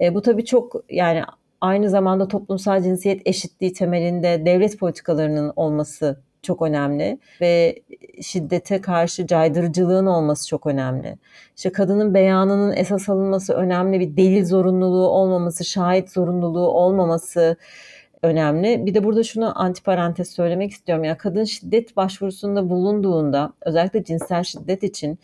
E, 0.00 0.14
bu 0.14 0.22
tabii 0.22 0.44
çok 0.44 0.74
yani 0.90 1.22
aynı 1.60 1.90
zamanda 1.90 2.28
toplumsal 2.28 2.82
cinsiyet 2.82 3.22
eşitliği 3.24 3.72
temelinde 3.72 4.46
devlet 4.46 4.78
politikalarının 4.78 5.52
olması 5.56 6.20
çok 6.46 6.62
önemli 6.62 7.18
ve 7.40 7.82
şiddete 8.22 8.80
karşı 8.80 9.26
caydırıcılığın 9.26 10.06
olması 10.06 10.48
çok 10.48 10.66
önemli. 10.66 11.18
İşte 11.56 11.72
kadının 11.72 12.14
beyanının 12.14 12.76
esas 12.76 13.08
alınması 13.08 13.54
önemli, 13.54 14.00
bir 14.00 14.16
delil 14.16 14.44
zorunluluğu 14.44 15.08
olmaması, 15.08 15.64
şahit 15.64 16.10
zorunluluğu 16.10 16.68
olmaması 16.68 17.56
önemli. 18.22 18.86
Bir 18.86 18.94
de 18.94 19.04
burada 19.04 19.22
şunu 19.22 19.62
antiparantez 19.62 20.30
söylemek 20.30 20.70
istiyorum. 20.70 21.04
Ya 21.04 21.18
kadın 21.18 21.44
şiddet 21.44 21.96
başvurusunda 21.96 22.70
bulunduğunda 22.70 23.52
özellikle 23.60 24.04
cinsel 24.04 24.42
şiddet 24.42 24.82
için 24.82 25.18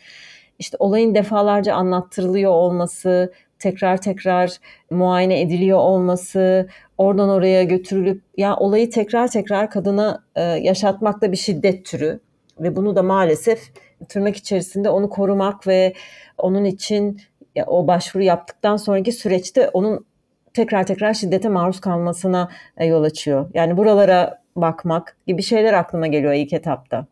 işte 0.59 0.77
olayın 0.79 1.15
defalarca 1.15 1.75
anlattırılıyor 1.75 2.51
olması, 2.51 3.33
tekrar 3.63 4.01
tekrar 4.01 4.57
muayene 4.91 5.41
ediliyor 5.41 5.77
olması, 5.77 6.67
oradan 6.97 7.29
oraya 7.29 7.63
götürülüp 7.63 8.21
ya 8.37 8.55
olayı 8.55 8.89
tekrar 8.89 9.27
tekrar 9.27 9.69
kadına 9.69 10.23
e, 10.35 10.41
yaşatmak 10.41 11.21
da 11.21 11.31
bir 11.31 11.37
şiddet 11.37 11.85
türü 11.85 12.19
ve 12.59 12.75
bunu 12.75 12.95
da 12.95 13.03
maalesef 13.03 13.71
tırnak 14.09 14.35
içerisinde 14.35 14.89
onu 14.89 15.09
korumak 15.09 15.67
ve 15.67 15.93
onun 16.37 16.65
için 16.65 17.21
ya, 17.55 17.65
o 17.65 17.87
başvuru 17.87 18.23
yaptıktan 18.23 18.77
sonraki 18.77 19.11
süreçte 19.11 19.69
onun 19.69 20.05
tekrar 20.53 20.85
tekrar 20.85 21.13
şiddete 21.13 21.49
maruz 21.49 21.79
kalmasına 21.79 22.49
e, 22.77 22.85
yol 22.85 23.03
açıyor. 23.03 23.49
Yani 23.53 23.77
buralara 23.77 24.41
bakmak 24.55 25.17
gibi 25.27 25.43
şeyler 25.43 25.73
aklıma 25.73 26.07
geliyor 26.07 26.33
ilk 26.33 26.53
etapta. 26.53 27.05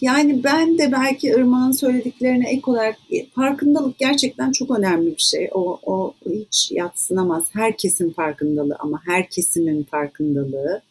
Yani 0.00 0.44
ben 0.44 0.78
de 0.78 0.92
belki 0.92 1.28
Irmak'ın 1.28 1.72
söylediklerine 1.72 2.50
ek 2.50 2.62
olarak 2.64 2.96
farkındalık 3.34 3.98
gerçekten 3.98 4.52
çok 4.52 4.78
önemli 4.78 5.06
bir 5.16 5.22
şey. 5.22 5.50
O, 5.52 5.78
o 5.86 6.14
hiç 6.26 6.70
yatsınamaz. 6.70 7.44
Herkesin 7.52 8.10
farkındalığı 8.10 8.76
ama 8.78 9.00
her 9.06 9.28
kesimin 9.30 9.82
farkındalığı. 9.82 10.82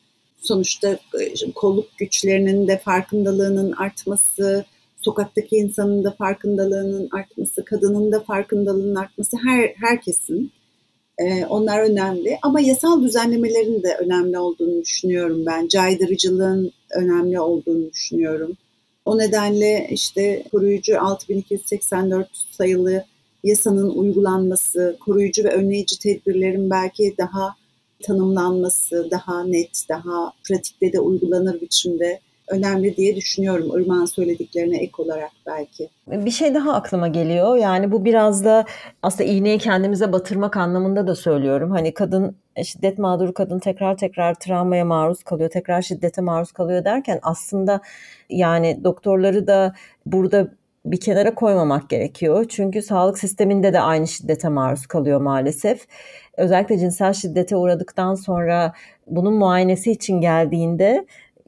Sonuçta 0.42 1.00
kolluk 1.56 1.98
güçlerinin 1.98 2.68
de 2.68 2.78
farkındalığının 2.78 3.72
artması, 3.72 4.66
sokaktaki 4.98 5.56
insanın 5.56 6.04
da 6.04 6.12
farkındalığının 6.12 7.10
artması, 7.12 7.66
kadının 7.66 8.12
da 8.12 8.20
farkındalığının 8.20 8.96
artması 8.96 9.38
her 9.46 9.74
herkesin. 9.76 10.52
Ee, 11.20 11.46
onlar 11.46 11.80
önemli 11.80 12.38
ama 12.42 12.60
yasal 12.60 13.04
düzenlemelerin 13.04 13.84
de 13.84 13.98
önemli 14.00 14.40
olduğunu 14.40 14.82
düşünüyorum 14.82 15.46
ben. 15.46 15.68
Caydırıcılığın 15.68 16.72
önemli 16.96 17.40
olduğunu 17.40 17.92
düşünüyorum. 17.92 18.58
O 19.08 19.18
nedenle 19.18 19.88
işte 19.92 20.44
koruyucu 20.52 21.00
6284 21.02 22.30
sayılı 22.52 23.06
yasanın 23.44 23.90
uygulanması, 23.90 24.98
koruyucu 25.00 25.44
ve 25.44 25.50
önleyici 25.50 26.00
tedbirlerin 26.00 26.70
belki 26.70 27.16
daha 27.18 27.56
tanımlanması, 28.04 29.08
daha 29.12 29.44
net, 29.44 29.86
daha 29.90 30.34
pratikte 30.44 30.94
de 30.94 31.00
uygulanır 31.00 31.62
biçimde 31.62 32.20
önemli 32.48 32.98
diye 32.98 33.16
düşünüyorum 33.16 33.82
Irmak'ın 33.82 34.06
söylediklerine 34.06 34.78
ek 34.78 34.92
olarak 34.98 35.32
belki. 35.46 35.90
Bir 36.08 36.32
şey 36.32 36.54
daha 36.54 36.74
aklıma 36.74 37.08
geliyor. 37.08 37.58
Yani 37.58 37.92
bu 37.92 38.06
biraz 38.06 38.46
da 38.46 38.66
aslında 39.02 39.30
iğneyi 39.30 39.58
kendimize 39.58 40.12
batırmak 40.12 40.58
anlamında 40.58 41.08
da 41.08 41.16
söylüyorum. 41.16 41.72
Hani 41.72 41.94
kadın 41.94 42.36
şiddet 42.64 43.00
mağduru 43.00 43.34
kadın 43.34 43.60
tekrar 43.60 43.98
tekrar 43.98 44.34
travmaya 44.34 44.86
maruz 44.86 45.24
kalıyor, 45.24 45.50
tekrar 45.50 45.82
şiddete 45.82 46.22
maruz 46.22 46.52
kalıyor 46.52 46.86
derken 46.86 47.20
aslında 47.22 47.82
yani 48.30 48.84
doktorları 48.84 49.48
da 49.48 49.74
burada 50.06 50.48
bir 50.86 51.00
kenara 51.00 51.36
koymamak 51.36 51.90
gerekiyor. 51.90 52.46
Çünkü 52.50 52.82
sağlık 52.82 53.20
sisteminde 53.20 53.74
de 53.74 53.80
aynı 53.80 54.08
şiddete 54.08 54.50
maruz 54.50 54.88
kalıyor 54.88 55.22
maalesef. 55.22 55.88
Özellikle 56.38 56.78
cinsel 56.78 57.14
şiddete 57.14 57.56
uğradıktan 57.56 58.16
sonra 58.16 58.74
bunun 59.08 59.34
muayenesi 59.34 59.92
için 59.92 60.22
geldiğinde 60.22 61.06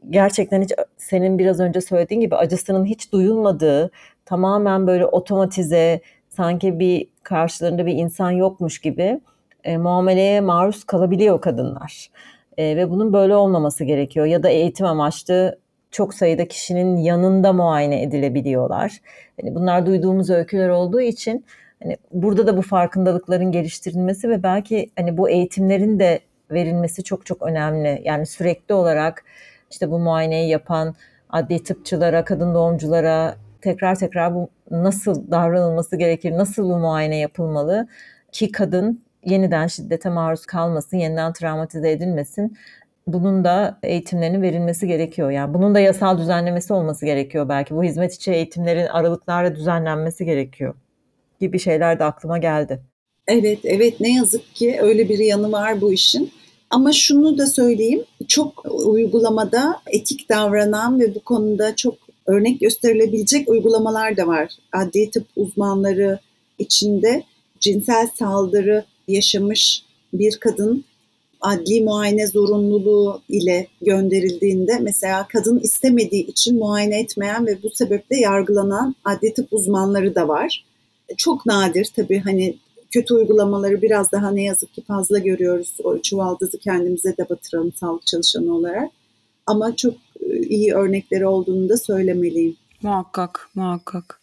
gerçekten 0.09 0.61
hiç 0.61 0.71
senin 0.97 1.39
biraz 1.39 1.59
önce 1.59 1.81
söylediğin 1.81 2.21
gibi 2.21 2.35
acısının 2.35 2.85
hiç 2.85 3.11
duyulmadığı, 3.11 3.91
tamamen 4.25 4.87
böyle 4.87 5.05
otomatize, 5.05 6.01
sanki 6.29 6.79
bir 6.79 7.07
karşılarında 7.23 7.85
bir 7.85 7.93
insan 7.93 8.31
yokmuş 8.31 8.79
gibi 8.79 9.19
e, 9.63 9.77
muameleye 9.77 10.41
maruz 10.41 10.83
kalabiliyor 10.83 11.41
kadınlar. 11.41 12.09
E, 12.57 12.77
ve 12.77 12.89
bunun 12.89 13.13
böyle 13.13 13.35
olmaması 13.35 13.83
gerekiyor. 13.83 14.25
Ya 14.25 14.43
da 14.43 14.49
eğitim 14.49 14.85
amaçlı 14.85 15.59
çok 15.91 16.13
sayıda 16.13 16.47
kişinin 16.47 16.97
yanında 16.97 17.53
muayene 17.53 18.03
edilebiliyorlar. 18.03 18.97
Yani 19.43 19.55
bunlar 19.55 19.85
duyduğumuz 19.85 20.29
öyküler 20.29 20.69
olduğu 20.69 21.01
için 21.01 21.45
hani 21.83 21.97
burada 22.11 22.47
da 22.47 22.57
bu 22.57 22.61
farkındalıkların 22.61 23.51
geliştirilmesi 23.51 24.29
ve 24.29 24.43
belki 24.43 24.89
hani 24.97 25.17
bu 25.17 25.29
eğitimlerin 25.29 25.99
de 25.99 26.19
verilmesi 26.51 27.03
çok 27.03 27.25
çok 27.25 27.41
önemli. 27.41 28.01
Yani 28.03 28.25
sürekli 28.25 28.73
olarak 28.73 29.23
işte 29.71 29.91
bu 29.91 29.99
muayeneyi 29.99 30.49
yapan 30.49 30.95
adli 31.29 31.63
tıpçılara, 31.63 32.25
kadın 32.25 32.53
doğumculara 32.53 33.35
tekrar 33.61 33.95
tekrar 33.95 34.35
bu 34.35 34.49
nasıl 34.71 35.31
davranılması 35.31 35.95
gerekir, 35.95 36.31
nasıl 36.31 36.63
bu 36.63 36.77
muayene 36.77 37.17
yapılmalı 37.17 37.87
ki 38.31 38.51
kadın 38.51 39.03
yeniden 39.25 39.67
şiddete 39.67 40.09
maruz 40.09 40.45
kalmasın, 40.45 40.97
yeniden 40.97 41.33
travmatize 41.33 41.91
edilmesin. 41.91 42.57
Bunun 43.07 43.43
da 43.43 43.79
eğitimlerinin 43.83 44.41
verilmesi 44.41 44.87
gerekiyor. 44.87 45.31
Yani 45.31 45.53
bunun 45.53 45.75
da 45.75 45.79
yasal 45.79 46.17
düzenlemesi 46.17 46.73
olması 46.73 47.05
gerekiyor 47.05 47.49
belki. 47.49 47.75
Bu 47.75 47.83
hizmet 47.83 48.13
içi 48.13 48.31
eğitimlerin 48.31 48.87
aralıklarla 48.87 49.55
düzenlenmesi 49.55 50.25
gerekiyor 50.25 50.75
gibi 51.39 51.59
şeyler 51.59 51.99
de 51.99 52.03
aklıma 52.03 52.37
geldi. 52.37 52.79
Evet, 53.27 53.59
evet 53.63 53.99
ne 53.99 54.15
yazık 54.15 54.55
ki 54.55 54.77
öyle 54.81 55.09
bir 55.09 55.19
yanı 55.19 55.51
var 55.51 55.81
bu 55.81 55.93
işin. 55.93 56.31
Ama 56.69 56.93
şunu 56.93 57.37
da 57.37 57.47
söyleyeyim, 57.47 58.03
çok 58.27 58.65
uygulamada 58.85 59.81
etik 59.87 60.29
davranan 60.29 60.99
ve 60.99 61.15
bu 61.15 61.19
konuda 61.19 61.75
çok 61.75 61.95
örnek 62.25 62.59
gösterilebilecek 62.59 63.49
uygulamalar 63.49 64.17
da 64.17 64.27
var. 64.27 64.51
Adli 64.73 65.11
tıp 65.11 65.27
uzmanları 65.35 66.19
içinde 66.59 67.23
cinsel 67.59 68.09
saldırı 68.19 68.85
yaşamış 69.07 69.83
bir 70.13 70.37
kadın 70.37 70.85
adli 71.41 71.81
muayene 71.81 72.27
zorunluluğu 72.27 73.21
ile 73.29 73.67
gönderildiğinde 73.81 74.79
mesela 74.81 75.27
kadın 75.27 75.59
istemediği 75.59 76.27
için 76.27 76.57
muayene 76.57 76.99
etmeyen 76.99 77.47
ve 77.47 77.63
bu 77.63 77.69
sebeple 77.69 78.17
yargılanan 78.17 78.95
adli 79.05 79.33
tıp 79.33 79.53
uzmanları 79.53 80.15
da 80.15 80.27
var. 80.27 80.65
Çok 81.17 81.45
nadir 81.45 81.89
tabii 81.95 82.19
hani 82.19 82.55
kötü 82.91 83.13
uygulamaları 83.13 83.81
biraz 83.81 84.11
daha 84.11 84.31
ne 84.31 84.43
yazık 84.43 84.73
ki 84.73 84.83
fazla 84.87 85.19
görüyoruz. 85.19 85.77
O 85.83 86.01
çuvaldızı 86.01 86.59
kendimize 86.59 87.17
de 87.17 87.29
batıralım 87.29 87.73
sağlık 87.73 88.07
çalışanı 88.07 88.53
olarak. 88.55 88.89
Ama 89.45 89.75
çok 89.75 89.93
e, 90.19 90.39
iyi 90.39 90.73
örnekleri 90.73 91.27
olduğunu 91.27 91.69
da 91.69 91.77
söylemeliyim. 91.77 92.55
Muhakkak, 92.81 93.49
muhakkak. 93.55 94.21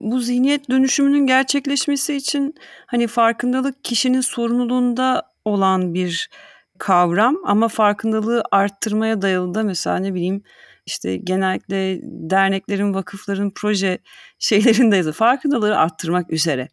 Bu 0.00 0.20
zihniyet 0.20 0.70
dönüşümünün 0.70 1.26
gerçekleşmesi 1.26 2.14
için 2.14 2.54
hani 2.86 3.06
farkındalık 3.06 3.84
kişinin 3.84 4.20
sorumluluğunda 4.20 5.22
olan 5.44 5.94
bir 5.94 6.30
kavram 6.78 7.36
ama 7.44 7.68
farkındalığı 7.68 8.42
arttırmaya 8.50 9.22
dayalı 9.22 9.54
da 9.54 9.62
mesela 9.62 9.96
ne 9.96 10.14
bileyim 10.14 10.42
işte 10.86 11.16
genellikle 11.16 12.00
derneklerin, 12.02 12.94
vakıfların 12.94 13.50
proje 13.50 13.98
şeylerinde 14.38 15.12
farkındalığı 15.12 15.78
arttırmak 15.78 16.32
üzere 16.32 16.68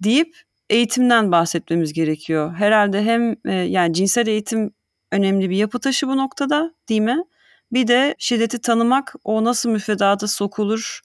deyip 0.00 0.36
eğitimden 0.74 1.32
bahsetmemiz 1.32 1.92
gerekiyor. 1.92 2.54
Herhalde 2.54 3.02
hem 3.02 3.36
e, 3.44 3.52
yani 3.52 3.94
cinsel 3.94 4.26
eğitim 4.26 4.70
önemli 5.12 5.50
bir 5.50 5.56
yapı 5.56 5.80
taşı 5.80 6.08
bu 6.08 6.16
noktada 6.16 6.74
değil 6.88 7.00
mi? 7.00 7.24
Bir 7.72 7.86
de 7.86 8.14
şiddeti 8.18 8.60
tanımak 8.60 9.14
o 9.24 9.44
nasıl 9.44 9.70
müfredata 9.70 10.28
sokulur 10.28 11.00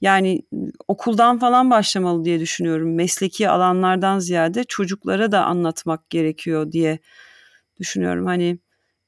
yani 0.00 0.42
okuldan 0.88 1.38
falan 1.38 1.70
başlamalı 1.70 2.24
diye 2.24 2.40
düşünüyorum. 2.40 2.94
Mesleki 2.94 3.48
alanlardan 3.48 4.18
ziyade 4.18 4.64
çocuklara 4.64 5.32
da 5.32 5.44
anlatmak 5.44 6.10
gerekiyor 6.10 6.72
diye 6.72 6.98
düşünüyorum. 7.80 8.26
Hani 8.26 8.58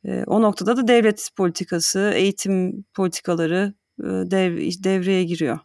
e, 0.04 0.24
o 0.26 0.42
noktada 0.42 0.76
da 0.76 0.88
devlet 0.88 1.28
politikası, 1.36 2.12
eğitim 2.14 2.84
politikaları 2.94 3.74
e, 4.00 4.04
dev, 4.06 4.56
devreye 4.84 5.24
giriyor. 5.24 5.58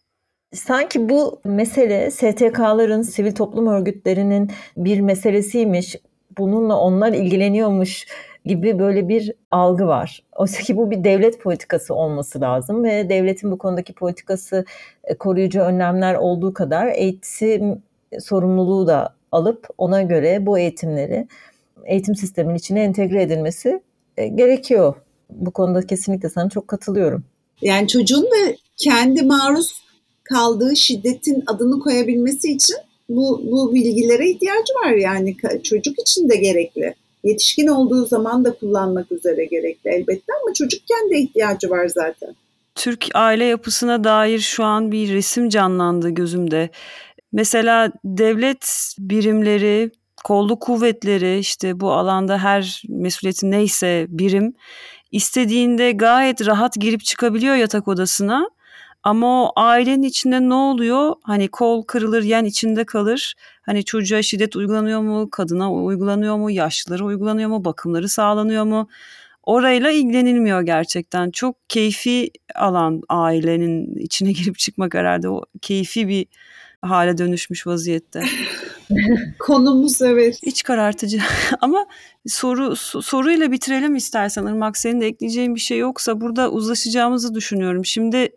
Sanki 0.54 1.10
bu 1.10 1.42
mesele 1.44 2.12
STK'ların, 2.12 3.02
sivil 3.02 3.32
toplum 3.36 3.68
örgütlerinin 3.68 4.52
bir 4.78 5.00
meselesiymiş. 5.00 5.96
Bununla 6.38 6.80
onlar 6.80 7.14
ilgileniyormuş 7.14 8.08
gibi 8.46 8.80
böyle 8.80 9.08
bir 9.08 9.34
algı 9.52 9.88
var. 9.88 10.24
Oysa 10.36 10.64
ki 10.64 10.78
bu 10.78 10.92
bir 10.92 11.04
devlet 11.04 11.42
politikası 11.42 11.94
olması 11.94 12.42
lazım 12.42 12.84
ve 12.84 13.10
devletin 13.10 13.52
bu 13.52 13.58
konudaki 13.58 13.94
politikası 13.94 14.66
e, 15.04 15.16
koruyucu 15.18 15.62
önlemler 15.62 16.16
olduğu 16.16 16.54
kadar 16.54 16.88
eğitim 16.88 17.84
sorumluluğu 18.20 18.88
da 18.88 19.16
alıp 19.32 19.68
ona 19.78 20.02
göre 20.02 20.46
bu 20.46 20.60
eğitimleri 20.60 21.28
eğitim 21.86 22.16
sistemin 22.16 22.56
içine 22.56 22.84
entegre 22.84 23.22
edilmesi 23.22 23.82
e, 24.18 24.28
gerekiyor. 24.28 24.96
Bu 25.30 25.52
konuda 25.52 25.88
kesinlikle 25.88 26.30
sana 26.30 26.50
çok 26.50 26.68
katılıyorum. 26.68 27.24
Yani 27.62 27.88
çocuğun 27.88 28.24
da 28.24 28.56
kendi 28.78 29.24
maruz 29.24 29.87
kaldığı 30.30 30.76
şiddetin 30.76 31.44
adını 31.48 31.80
koyabilmesi 31.80 32.52
için 32.52 32.76
bu, 33.10 33.42
bu 33.46 33.74
bilgilere 33.74 34.30
ihtiyacı 34.30 34.74
var 34.86 34.92
yani 34.92 35.36
çocuk 35.64 36.00
için 36.00 36.30
de 36.30 36.36
gerekli. 36.36 36.96
Yetişkin 37.24 37.68
olduğu 37.68 38.06
zaman 38.06 38.46
da 38.46 38.54
kullanmak 38.54 39.12
üzere 39.12 39.46
gerekli 39.46 39.90
elbette 39.90 40.34
ama 40.42 40.54
çocukken 40.54 41.10
de 41.10 41.20
ihtiyacı 41.20 41.70
var 41.70 41.88
zaten. 41.88 42.36
Türk 42.76 43.08
aile 43.14 43.46
yapısına 43.46 44.04
dair 44.04 44.40
şu 44.40 44.64
an 44.64 44.92
bir 44.92 45.14
resim 45.14 45.50
canlandı 45.50 46.10
gözümde. 46.10 46.70
Mesela 47.32 47.92
devlet 48.06 48.94
birimleri, 49.00 49.92
kolluk 50.24 50.62
kuvvetleri 50.62 51.40
işte 51.40 51.80
bu 51.80 51.92
alanda 51.92 52.38
her 52.38 52.84
mesuliyeti 52.90 53.52
neyse 53.52 54.06
birim 54.10 54.54
istediğinde 55.12 55.92
gayet 55.92 56.48
rahat 56.48 56.74
girip 56.76 57.04
çıkabiliyor 57.04 57.56
yatak 57.56 57.88
odasına. 57.88 58.50
Ama 59.08 59.44
o 59.44 59.52
ailenin 59.56 60.04
içinde 60.04 60.50
ne 60.50 60.54
oluyor? 60.54 61.16
Hani 61.24 61.48
kol 61.48 61.84
kırılır, 61.84 62.24
yen 62.24 62.46
içinde 62.46 62.86
kalır. 62.86 63.36
Hani 63.62 63.86
çocuğa 63.86 64.22
şiddet 64.22 64.56
uygulanıyor 64.56 65.02
mu? 65.02 65.30
Kadına 65.30 65.74
uygulanıyor 65.74 66.38
mu? 66.38 66.52
Yaşlılara 66.52 67.04
uygulanıyor 67.04 67.50
mu? 67.50 67.66
Bakımları 67.66 68.10
sağlanıyor 68.10 68.64
mu? 68.64 68.90
Orayla 69.44 69.92
ilgilenilmiyor 69.92 70.62
gerçekten. 70.62 71.32
Çok 71.32 71.70
keyfi 71.70 72.32
alan 72.56 73.02
ailenin 73.10 73.96
içine 73.96 74.32
girip 74.38 74.58
çıkmak 74.60 74.94
herhalde. 74.94 75.30
O 75.30 75.42
keyfi 75.62 76.08
bir 76.08 76.26
hale 76.82 77.18
dönüşmüş 77.18 77.68
vaziyette. 77.68 78.24
Konumuz 79.40 80.02
evet. 80.02 80.40
İç 80.42 80.64
karartıcı. 80.64 81.20
Ama 81.62 81.86
soru 82.26 82.76
soruyla 82.76 83.52
bitirelim 83.52 83.96
istersen 83.96 84.46
Irmak. 84.46 84.78
Senin 84.78 85.02
de 85.02 85.08
ekleyeceğin 85.08 85.56
bir 85.56 85.60
şey 85.60 85.78
yoksa 85.78 86.22
burada 86.22 86.52
uzlaşacağımızı 86.52 87.34
düşünüyorum. 87.36 87.86
Şimdi 87.86 88.30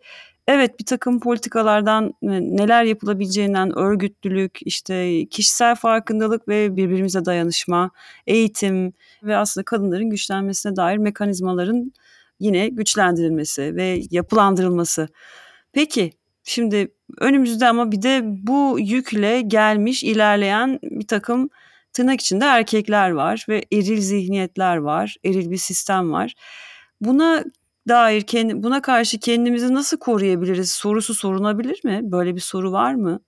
evet 0.51 0.79
bir 0.79 0.85
takım 0.85 1.19
politikalardan 1.19 2.13
e, 2.23 2.27
neler 2.29 2.83
yapılabileceğinden 2.83 3.77
örgütlülük, 3.77 4.59
işte 4.61 5.25
kişisel 5.25 5.75
farkındalık 5.75 6.47
ve 6.47 6.75
birbirimize 6.75 7.25
dayanışma, 7.25 7.91
eğitim 8.27 8.93
ve 9.23 9.37
aslında 9.37 9.65
kadınların 9.65 10.09
güçlenmesine 10.09 10.75
dair 10.75 10.97
mekanizmaların 10.97 11.93
yine 12.39 12.67
güçlendirilmesi 12.67 13.75
ve 13.75 14.01
yapılandırılması. 14.11 15.07
Peki 15.73 16.11
şimdi 16.43 16.91
önümüzde 17.19 17.67
ama 17.67 17.91
bir 17.91 18.01
de 18.01 18.21
bu 18.23 18.77
yükle 18.79 19.41
gelmiş 19.41 20.03
ilerleyen 20.03 20.79
bir 20.83 21.07
takım 21.07 21.49
tırnak 21.93 22.21
içinde 22.21 22.45
erkekler 22.45 23.11
var 23.11 23.45
ve 23.49 23.65
eril 23.73 24.01
zihniyetler 24.01 24.77
var, 24.77 25.15
eril 25.25 25.51
bir 25.51 25.57
sistem 25.57 26.11
var. 26.11 26.33
Buna 27.01 27.43
dair 27.87 28.21
kendi, 28.21 28.63
buna 28.63 28.81
karşı 28.81 29.19
kendimizi 29.19 29.73
nasıl 29.73 29.97
koruyabiliriz 29.97 30.71
sorusu 30.71 31.13
sorunabilir 31.13 31.81
mi? 31.83 31.99
Böyle 32.03 32.35
bir 32.35 32.39
soru 32.39 32.71
var 32.71 32.93
mı? 32.93 33.19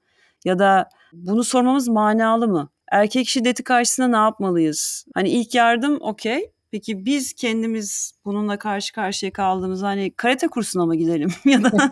Ya 0.45 0.59
da 0.59 0.89
bunu 1.13 1.43
sormamız 1.43 1.87
manalı 1.87 2.47
mı? 2.47 2.69
Erkek 2.91 3.27
şiddeti 3.27 3.63
karşısında 3.63 4.07
ne 4.07 4.15
yapmalıyız? 4.17 5.05
Hani 5.13 5.29
ilk 5.29 5.55
yardım 5.55 5.97
okey. 6.01 6.51
Peki 6.71 7.05
biz 7.05 7.33
kendimiz 7.33 8.13
bununla 8.25 8.59
karşı 8.59 8.93
karşıya 8.93 9.33
kaldığımız 9.33 9.81
hani 9.81 10.13
karate 10.15 10.47
kursuna 10.47 10.85
mı 10.85 10.95
gidelim? 10.95 11.29
ya 11.45 11.63
da 11.63 11.71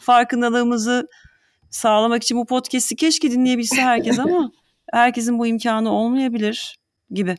farkındalığımızı 0.00 1.08
sağlamak 1.70 2.22
için 2.22 2.38
bu 2.38 2.46
podcast'i 2.46 2.96
keşke 2.96 3.30
dinleyebilse 3.30 3.82
herkes 3.82 4.18
ama 4.18 4.50
herkesin 4.92 5.38
bu 5.38 5.46
imkanı 5.46 5.92
olmayabilir 5.92 6.78
gibi. 7.10 7.36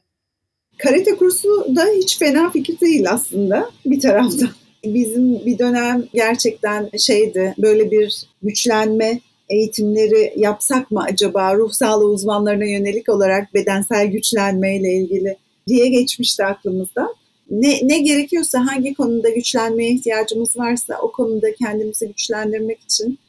Karate 0.80 1.16
kursu 1.16 1.76
da 1.76 1.86
hiç 1.98 2.20
fena 2.20 2.52
fikir 2.52 2.80
değil 2.80 3.12
aslında 3.12 3.72
bir 3.86 4.00
taraftan. 4.00 4.50
Bizim 4.86 5.46
bir 5.46 5.60
dönem 5.60 6.04
gerçekten 6.14 6.90
şeydi 6.98 7.56
böyle 7.58 7.92
bir 7.92 8.26
güçlenme 8.44 9.20
eğitimleri 9.50 10.34
yapsak 10.36 10.92
mı 10.92 11.04
acaba 11.04 11.56
ruh 11.56 11.72
sağlığı 11.72 12.06
uzmanlarına 12.06 12.66
yönelik 12.66 13.10
olarak 13.10 13.54
bedensel 13.54 14.08
güçlenmeyle 14.08 14.94
ilgili 14.94 15.38
diye 15.68 15.88
geçmişti 15.88 16.46
aklımızda. 16.46 17.08
Ne, 17.52 17.80
ne 17.84 18.00
gerekiyorsa 18.00 18.68
hangi 18.68 18.94
konuda 18.94 19.30
güçlenmeye 19.30 19.92
ihtiyacımız 19.92 20.58
varsa 20.58 21.00
o 21.02 21.12
konuda 21.12 21.54
kendimizi 21.54 22.08
güçlendirmek 22.08 22.80
için 22.80 23.20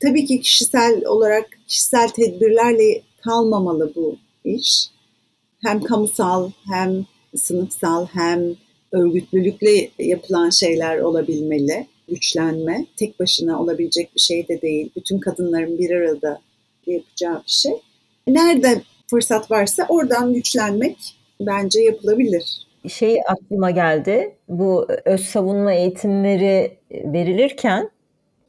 tabii 0.00 0.24
ki 0.24 0.40
kişisel 0.40 1.06
olarak 1.06 1.46
kişisel 1.66 2.08
tedbirlerle 2.08 3.02
kalmamalı 3.24 3.92
bu 3.94 4.16
iş 4.44 4.88
hem 5.62 5.82
kamusal 5.82 6.50
hem 6.68 7.04
sınıfsal 7.36 8.06
hem 8.06 8.54
örgütlülükle 8.92 9.90
yapılan 9.98 10.50
şeyler 10.50 10.98
olabilmeli. 10.98 11.86
Güçlenme 12.08 12.86
tek 12.96 13.20
başına 13.20 13.62
olabilecek 13.62 14.14
bir 14.14 14.20
şey 14.20 14.48
de 14.48 14.62
değil. 14.62 14.90
Bütün 14.96 15.18
kadınların 15.18 15.78
bir 15.78 15.90
arada 15.90 16.40
yapacağı 16.86 17.36
bir 17.36 17.50
şey. 17.52 17.72
Nerede 18.28 18.82
fırsat 19.10 19.50
varsa 19.50 19.86
oradan 19.88 20.34
güçlenmek 20.34 20.96
bence 21.40 21.80
yapılabilir. 21.80 22.66
Şey 22.88 23.16
aklıma 23.28 23.70
geldi. 23.70 24.34
Bu 24.48 24.86
öz 25.04 25.20
savunma 25.20 25.72
eğitimleri 25.72 26.76
verilirken 26.90 27.90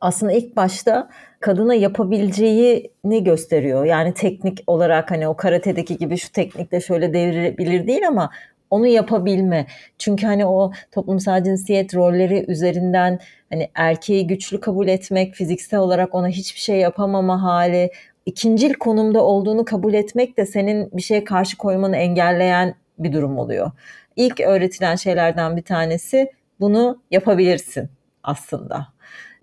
aslında 0.01 0.31
ilk 0.31 0.55
başta 0.55 1.09
kadına 1.39 1.73
yapabileceğini 1.73 3.23
gösteriyor. 3.23 3.85
Yani 3.85 4.13
teknik 4.13 4.63
olarak 4.67 5.11
hani 5.11 5.27
o 5.27 5.35
karate'deki 5.35 5.97
gibi 5.97 6.17
şu 6.17 6.31
teknikle 6.31 6.81
şöyle 6.81 7.13
devrilebilir 7.13 7.87
değil 7.87 8.07
ama 8.07 8.29
onu 8.69 8.87
yapabilme. 8.87 9.67
Çünkü 9.97 10.27
hani 10.27 10.45
o 10.45 10.71
toplumsal 10.91 11.43
cinsiyet 11.43 11.95
rolleri 11.95 12.45
üzerinden 12.47 13.19
hani 13.49 13.69
erkeği 13.75 14.27
güçlü 14.27 14.59
kabul 14.59 14.87
etmek, 14.87 15.33
fiziksel 15.33 15.79
olarak 15.79 16.15
ona 16.15 16.27
hiçbir 16.27 16.59
şey 16.59 16.77
yapamama 16.77 17.43
hali, 17.43 17.91
ikincil 18.25 18.73
konumda 18.73 19.23
olduğunu 19.23 19.65
kabul 19.65 19.93
etmek 19.93 20.37
de 20.37 20.45
senin 20.45 20.91
bir 20.91 21.01
şeye 21.01 21.23
karşı 21.23 21.57
koymanı 21.57 21.97
engelleyen 21.97 22.75
bir 22.99 23.13
durum 23.13 23.37
oluyor. 23.37 23.71
İlk 24.15 24.39
öğretilen 24.39 24.95
şeylerden 24.95 25.57
bir 25.57 25.61
tanesi 25.61 26.31
bunu 26.59 27.01
yapabilirsin 27.11 27.89
aslında 28.23 28.87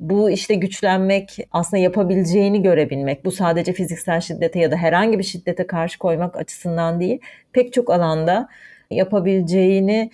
bu 0.01 0.31
işte 0.31 0.55
güçlenmek 0.55 1.39
aslında 1.53 1.83
yapabileceğini 1.83 2.63
görebilmek. 2.63 3.25
Bu 3.25 3.33
sadece 3.33 3.73
fiziksel 3.73 4.21
şiddete 4.21 4.59
ya 4.59 4.71
da 4.71 4.77
herhangi 4.77 5.19
bir 5.19 5.25
şiddete 5.25 5.67
karşı 5.67 5.99
koymak 5.99 6.37
açısından 6.37 7.01
değil. 7.01 7.21
Pek 7.53 7.73
çok 7.73 7.91
alanda 7.91 8.49
yapabileceğini 8.91 10.11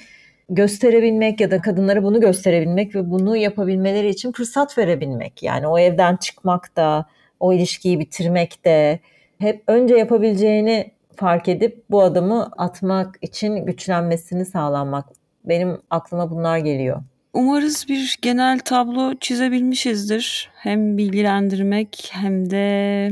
gösterebilmek 0.49 1.41
ya 1.41 1.51
da 1.51 1.61
kadınlara 1.61 2.03
bunu 2.03 2.21
gösterebilmek 2.21 2.95
ve 2.95 3.11
bunu 3.11 3.37
yapabilmeleri 3.37 4.09
için 4.09 4.33
fırsat 4.33 4.79
verebilmek. 4.79 5.43
Yani 5.43 5.67
o 5.67 5.79
evden 5.79 6.17
çıkmak 6.17 6.77
da, 6.77 7.07
o 7.41 7.53
ilişkiyi 7.53 8.01
bitirmek 8.01 8.65
de 8.65 8.99
hep 9.39 9.63
önce 9.67 9.95
yapabileceğini 9.95 10.91
fark 11.17 11.49
edip 11.49 11.85
bu 11.91 12.03
adımı 12.03 12.51
atmak 12.57 13.19
için 13.23 13.67
güçlenmesini 13.67 14.45
sağlanmak. 14.45 15.07
Benim 15.45 15.79
aklıma 15.91 16.31
bunlar 16.31 16.59
geliyor. 16.59 17.03
Umarız 17.35 17.87
bir 17.89 18.19
genel 18.23 18.59
tablo 18.59 19.15
çizebilmişizdir. 19.21 20.51
Hem 20.55 20.99
bilgilendirmek 20.99 22.09
hem 22.13 22.51
de 22.51 23.11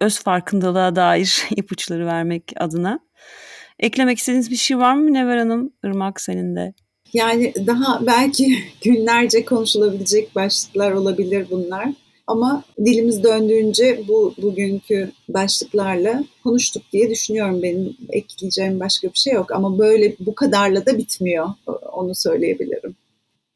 öz 0.00 0.18
farkındalığa 0.18 0.96
dair 0.96 1.44
ipuçları 1.56 2.06
vermek 2.06 2.52
adına. 2.56 3.00
Eklemek 3.78 4.18
istediğiniz 4.18 4.50
bir 4.50 4.56
şey 4.56 4.78
var 4.78 4.94
mı 4.94 5.12
Never 5.12 5.36
Hanım? 5.36 5.72
Irmak 5.84 6.20
senin 6.20 6.56
de. 6.56 6.74
Yani 7.12 7.52
daha 7.66 8.06
belki 8.06 8.58
günlerce 8.84 9.44
konuşulabilecek 9.44 10.34
başlıklar 10.34 10.92
olabilir 10.92 11.46
bunlar. 11.50 11.88
Ama 12.26 12.64
dilimiz 12.84 13.22
döndüğünce 13.24 14.00
bu 14.08 14.34
bugünkü 14.42 15.12
başlıklarla 15.28 16.24
konuştuk 16.44 16.82
diye 16.92 17.10
düşünüyorum. 17.10 17.62
Benim 17.62 17.96
ekleyeceğim 18.08 18.80
başka 18.80 19.08
bir 19.08 19.18
şey 19.18 19.32
yok. 19.32 19.52
Ama 19.52 19.78
böyle 19.78 20.16
bu 20.20 20.34
kadarla 20.34 20.86
da 20.86 20.98
bitmiyor. 20.98 21.48
Onu 21.92 22.14
söyleyebilirim. 22.14 22.96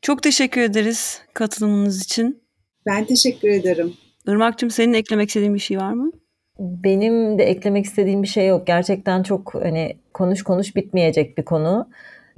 Çok 0.06 0.22
teşekkür 0.22 0.60
ederiz 0.60 1.22
katılımınız 1.34 2.02
için. 2.02 2.42
Ben 2.86 3.04
teşekkür 3.04 3.48
ederim. 3.48 3.94
Irmak'cığım 4.26 4.70
senin 4.70 4.92
eklemek 4.92 5.28
istediğin 5.28 5.54
bir 5.54 5.58
şey 5.58 5.78
var 5.78 5.92
mı? 5.92 6.10
Benim 6.58 7.38
de 7.38 7.44
eklemek 7.44 7.84
istediğim 7.84 8.22
bir 8.22 8.28
şey 8.28 8.46
yok. 8.46 8.66
Gerçekten 8.66 9.22
çok 9.22 9.54
hani 9.54 9.96
konuş 10.14 10.42
konuş 10.42 10.76
bitmeyecek 10.76 11.38
bir 11.38 11.44
konu. 11.44 11.88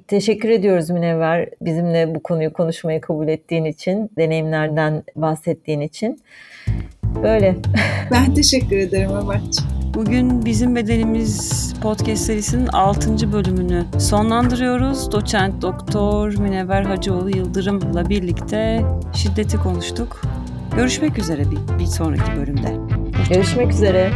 Teşekkür 0.07 0.49
ediyoruz 0.49 0.91
Münevver 0.91 1.49
bizimle 1.61 2.15
bu 2.15 2.23
konuyu 2.23 2.53
konuşmayı 2.53 3.01
kabul 3.01 3.29
ettiğin 3.29 3.65
için, 3.65 4.11
deneyimlerden 4.19 5.03
bahsettiğin 5.17 5.81
için. 5.81 6.21
Böyle. 7.23 7.57
Ben 8.11 8.35
teşekkür 8.35 8.77
ederim 8.77 9.11
Ömerciğim. 9.11 9.71
Bugün 9.95 10.45
Bizim 10.45 10.77
Bedenimiz 10.77 11.75
podcast 11.83 12.23
serisinin 12.23 12.67
6. 12.67 13.33
bölümünü 13.33 13.85
sonlandırıyoruz. 13.99 15.13
Doçent 15.13 15.63
Doktor 15.63 16.35
Münevver 16.39 16.83
Hacıoğlu 16.83 17.37
Yıldırım'la 17.37 18.09
birlikte 18.09 18.85
şiddeti 19.15 19.57
konuştuk. 19.57 20.23
Görüşmek 20.77 21.19
üzere 21.19 21.43
bir, 21.51 21.79
bir 21.79 21.87
sonraki 21.87 22.37
bölümde. 22.37 22.77
Görüşmek 23.29 23.71
üzere. 23.71 24.11